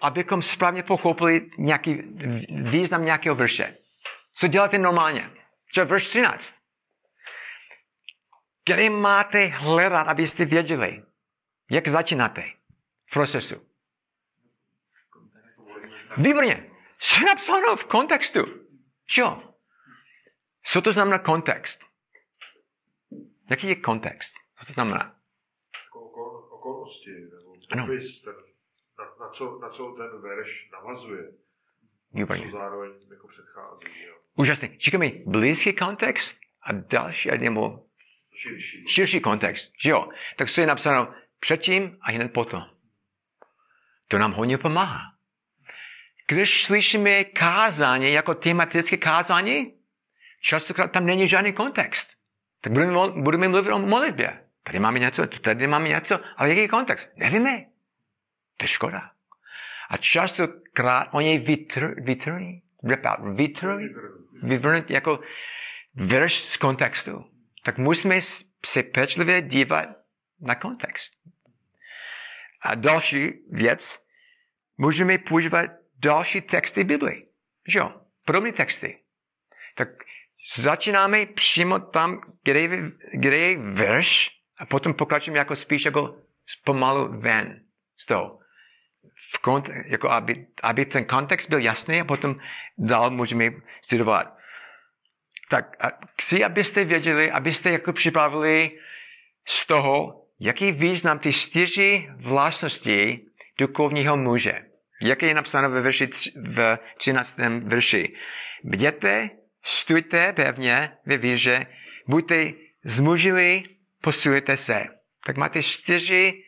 [0.00, 2.02] abychom správně pochopili nějaký
[2.50, 3.74] význam nějakého verše.
[4.34, 5.30] Co děláte normálně?
[5.70, 6.54] Třeba verš 13.
[8.66, 11.02] Kde máte hledat, abyste věděli?
[11.70, 12.44] Jak začínáte
[13.06, 13.66] v procesu?
[16.16, 16.75] Výborně.
[17.00, 18.40] Co je napsáno v kontextu?
[19.16, 19.54] Jo.
[20.64, 21.84] Co to znamená kontext?
[23.50, 24.34] Jaký je kontext?
[24.54, 25.16] Co to znamená?
[25.84, 27.52] Jako okol, okolnosti, nebo
[27.86, 28.34] popis, ten,
[28.98, 31.32] na, na, co, na co ten verš navazuje.
[32.12, 32.44] Výborně.
[32.44, 33.84] Co zároveň jako předchází.
[34.06, 34.14] Jo.
[34.34, 34.78] Úžasný.
[34.80, 37.86] Říkáme blízký kontext a další, nebo
[38.34, 38.88] Širší.
[38.88, 39.72] širší kontext.
[39.82, 40.08] Že jo?
[40.36, 42.62] Tak co je napsáno předtím a hned potom.
[44.08, 45.15] To nám hodně pomáhá.
[46.28, 49.74] Když slyšíme kázání jako tematické kázání,
[50.40, 52.08] častokrát tam není žádný kontext.
[52.60, 54.42] Tak budeme, budeme mluvit o modlitbě.
[54.62, 57.08] Tady máme něco, tady máme něco, ale jaký je kontext?
[57.16, 57.64] Nevíme.
[58.56, 59.08] To je škoda.
[59.90, 62.62] A častokrát oni vytr, vytrní,
[64.42, 65.20] vyvrnout jako
[65.94, 67.24] verš z kontextu.
[67.64, 68.20] Tak musíme
[68.66, 69.88] se pečlivě dívat
[70.40, 71.12] na kontext.
[72.62, 73.98] A další věc,
[74.78, 77.26] můžeme používat další texty Bibli.
[77.68, 77.92] Že jo?
[78.24, 78.98] Podobné texty.
[79.74, 79.88] Tak
[80.56, 82.68] začínáme přímo tam, kde je,
[83.12, 86.16] kde je verš a potom pokračujeme jako spíš jako
[86.64, 87.60] pomalu ven
[87.96, 88.38] z toho.
[89.32, 92.36] V kont, jako aby, aby ten kontext byl jasný a potom
[92.78, 93.50] dál můžeme
[93.82, 94.36] studovat.
[95.48, 95.90] Tak a
[96.20, 98.78] chci, abyste věděli, abyste jako připravili
[99.48, 103.26] z toho, jaký význam ty čtyři vlastnosti
[103.58, 104.65] duchovního muže.
[105.02, 106.08] Jak je napsáno ve, verši,
[106.48, 107.38] v 13.
[107.64, 108.14] verši.
[108.64, 109.30] Bděte,
[109.62, 111.66] stůjte pevně ve víře,
[112.08, 112.52] buďte
[112.84, 113.62] zmužili,
[114.02, 114.86] posilujte se.
[115.26, 116.42] Tak máte čtyři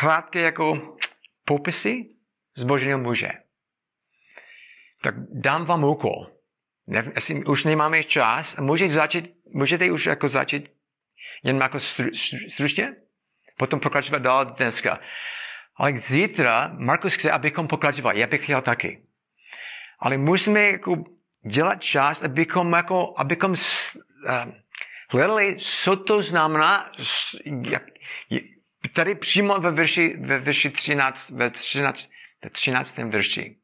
[0.00, 0.96] krátké jako
[1.44, 2.04] popisy
[2.56, 3.30] zbožného muže.
[5.02, 6.26] Tak dám vám úkol.
[6.86, 10.68] Ne, asi už nemáme čas můžete, začít, můžete už jako začít
[11.44, 12.96] jen jako stru, stru- stručně,
[13.58, 15.00] potom pokračovat dál dneska.
[15.82, 18.20] Ale zítra Markus chce, abychom pokračovali.
[18.20, 19.02] Já bych chtěl taky.
[19.98, 21.04] Ale musíme jako
[21.46, 23.56] dělat čas, abychom, jako, abychom uh,
[25.10, 26.92] hledali, co to znamená,
[27.70, 27.82] jak,
[28.94, 32.10] tady přímo ve verši, ve verši 13, ve 13,
[32.44, 32.98] ve 13.
[32.98, 33.56] verši.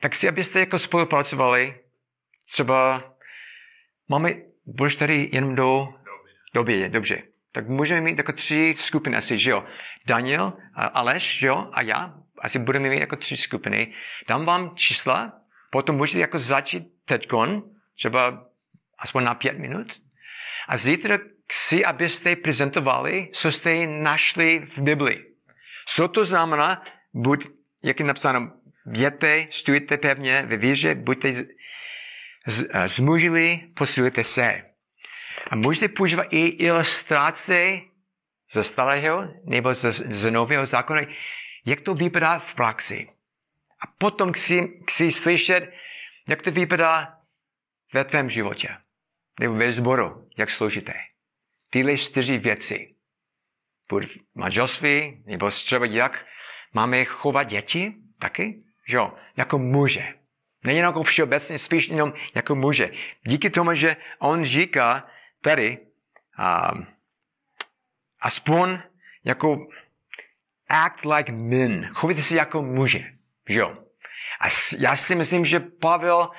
[0.00, 1.80] Tak si, abyste jako spolupracovali,
[2.52, 3.04] třeba
[4.08, 4.34] máme,
[4.66, 5.94] budeš tady jenom do,
[6.54, 7.31] do obědě, dobře.
[7.52, 9.64] Tak můžeme mít jako tři skupiny asi, že jo.
[10.06, 13.92] Daniel, Aleš, že jo, a já, asi budeme mít jako tři skupiny.
[14.28, 15.32] Dám vám čísla,
[15.70, 17.62] potom můžete jako začít teďkon,
[17.94, 18.46] třeba
[18.98, 20.02] aspoň na pět minut.
[20.68, 21.18] A zítra
[21.52, 25.34] chci, abyste prezentovali, co jste našli v Biblii.
[25.86, 26.82] Co to znamená,
[27.14, 27.46] buď,
[27.84, 28.52] jak je napsáno,
[28.86, 31.32] běte, stůjte pevně ve víře, buďte
[32.86, 34.71] zmužili, posilujte se.
[35.52, 37.80] A můžete používat i ilustrace
[38.52, 41.02] ze starého nebo ze, ze nového zákona,
[41.66, 43.08] jak to vypadá v praxi.
[43.80, 45.72] A potom chci, chci slyšet,
[46.28, 47.18] jak to vypadá
[47.92, 48.76] ve tvém životě.
[49.40, 50.94] Nebo ve sboru, jak složité.
[51.70, 52.94] Tyhle čtyři věci.
[53.88, 56.26] Buď v manželství, nebo třeba jak
[56.72, 60.14] máme chovat děti, taky, že jo, jako muže.
[60.64, 62.90] Nejen jako všeobecně, spíš jenom jako muže.
[63.22, 65.08] Díky tomu, že on říká
[65.42, 65.78] tady,
[66.38, 66.86] um,
[68.20, 68.78] aspoň
[69.24, 69.66] jako
[70.68, 71.90] act like men.
[71.94, 73.04] Chovejte se jako muže.
[73.48, 73.76] Že jo?
[74.40, 74.46] A
[74.78, 76.30] já si myslím, že Pavel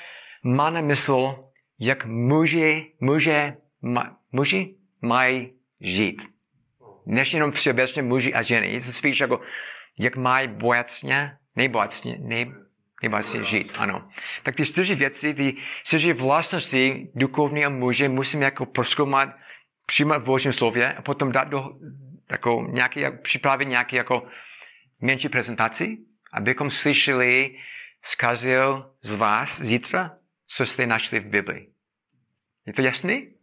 [0.44, 1.50] má na mysl,
[1.80, 6.22] jak muži, muže, ma, muži mají žít.
[7.06, 8.74] Než jenom všeobecně muži a ženy.
[8.74, 9.42] Je to spíš jako,
[10.00, 12.18] jak mají bojacně, nebojacně,
[13.04, 13.72] ne, nebojacně žít.
[13.78, 14.10] Ano.
[14.44, 19.30] Tak ty čtyři věci, ty čtyři vlastnosti duchovního muže musíme jako proskoumat
[19.86, 21.70] přímo v Božím slově a potom dát do,
[22.32, 24.28] jako nějaký, jak- připravit nějaký jako
[25.02, 25.98] menší prezentaci,
[26.34, 27.58] abychom slyšeli
[28.02, 31.70] z každého z vás zítra, co jste našli v Biblii.
[32.66, 33.34] Je to jasný?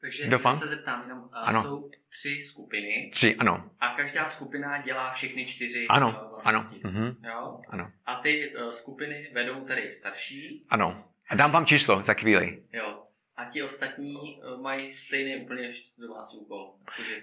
[0.00, 0.54] Takže Doufám.
[0.54, 1.62] já se zeptám jenom, a Ano.
[1.62, 3.70] jsou tři skupiny Tři, ano.
[3.80, 6.28] a každá skupina dělá všechny čtyři Ano, ano.
[6.28, 6.80] vlastnosti.
[6.84, 7.16] Mhm.
[7.24, 7.60] Jo?
[7.68, 7.90] Ano.
[8.06, 11.04] A ty uh, skupiny vedou tady starší, Ano.
[11.28, 12.62] A dám vám číslo za chvíli.
[12.72, 13.02] jo.
[13.36, 16.74] A ti ostatní uh, mají stejný úplně domácí úkol.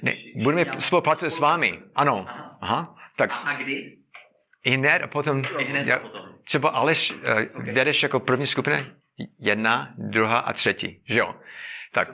[0.01, 1.81] Ne, vši- budeme spolupracovat s vámi.
[1.95, 2.25] Ano.
[2.29, 2.57] Aha.
[2.61, 2.95] Aha.
[3.15, 3.97] Tak A, a kdy?
[4.63, 6.35] i hned a potom I hned já- potom.
[6.43, 8.77] třeba Aleš, uh, vedeš jako první skupina?
[9.39, 11.01] Jedna, druhá a třetí.
[11.05, 11.35] Že jo?
[11.91, 12.11] Tak.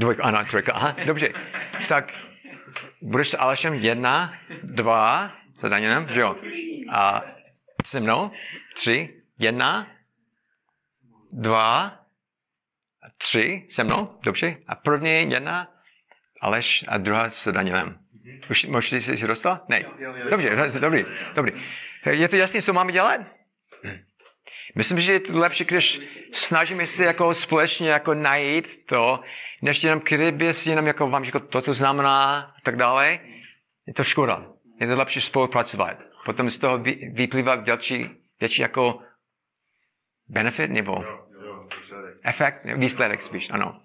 [0.00, 0.72] Dvojka, ano, trojka.
[0.72, 1.32] Aha, dobře.
[1.88, 2.12] Tak
[3.02, 6.36] budeš s Alešem jedna, dva, s Danielem, že jo?
[6.90, 7.22] A
[7.86, 8.30] se mnou
[8.74, 9.86] tři, jedna,
[11.32, 11.98] dva,
[13.18, 14.56] tři se mnou, dobře?
[14.66, 15.68] A první jedna,
[16.40, 17.98] Aleš a druhá s Danielem.
[18.50, 19.60] Už možná jsi si dostal?
[19.68, 19.84] Ne.
[20.30, 21.52] Dobře, dobrý, dobrý.
[22.10, 23.20] Je to jasné, co máme dělat?
[24.74, 26.00] Myslím, že je to lepší, když
[26.32, 29.20] snažíme se jako společně jako najít to,
[29.62, 33.18] než jenom kdyby si jenom jako vám řekl, to to znamená a tak dále.
[33.86, 34.46] Je to škoda.
[34.80, 35.96] Je to lepší spolupracovat.
[36.24, 38.06] Potom z toho vy- vyplývá větší,
[38.40, 39.00] větší jako
[40.28, 41.04] benefit nebo
[42.24, 43.78] efekt, výsledek spíš, ano.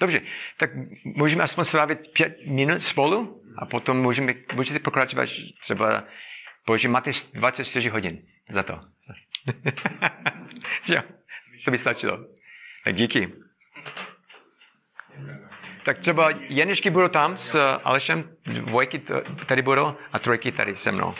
[0.00, 0.20] Dobře,
[0.56, 0.70] tak
[1.04, 5.28] můžeme aspoň strávit pět minut spolu a potom můžeme, můžete pokračovat
[5.60, 6.04] třeba,
[6.66, 8.22] bože, máte 24 hodin
[8.52, 8.80] za to.
[10.88, 11.02] jo,
[11.64, 12.18] to by stačilo.
[12.84, 13.32] Tak díky.
[15.84, 19.02] Tak třeba jedničky budou tam s Alešem, dvojky
[19.46, 21.14] tady budou a trojky tady se mnou.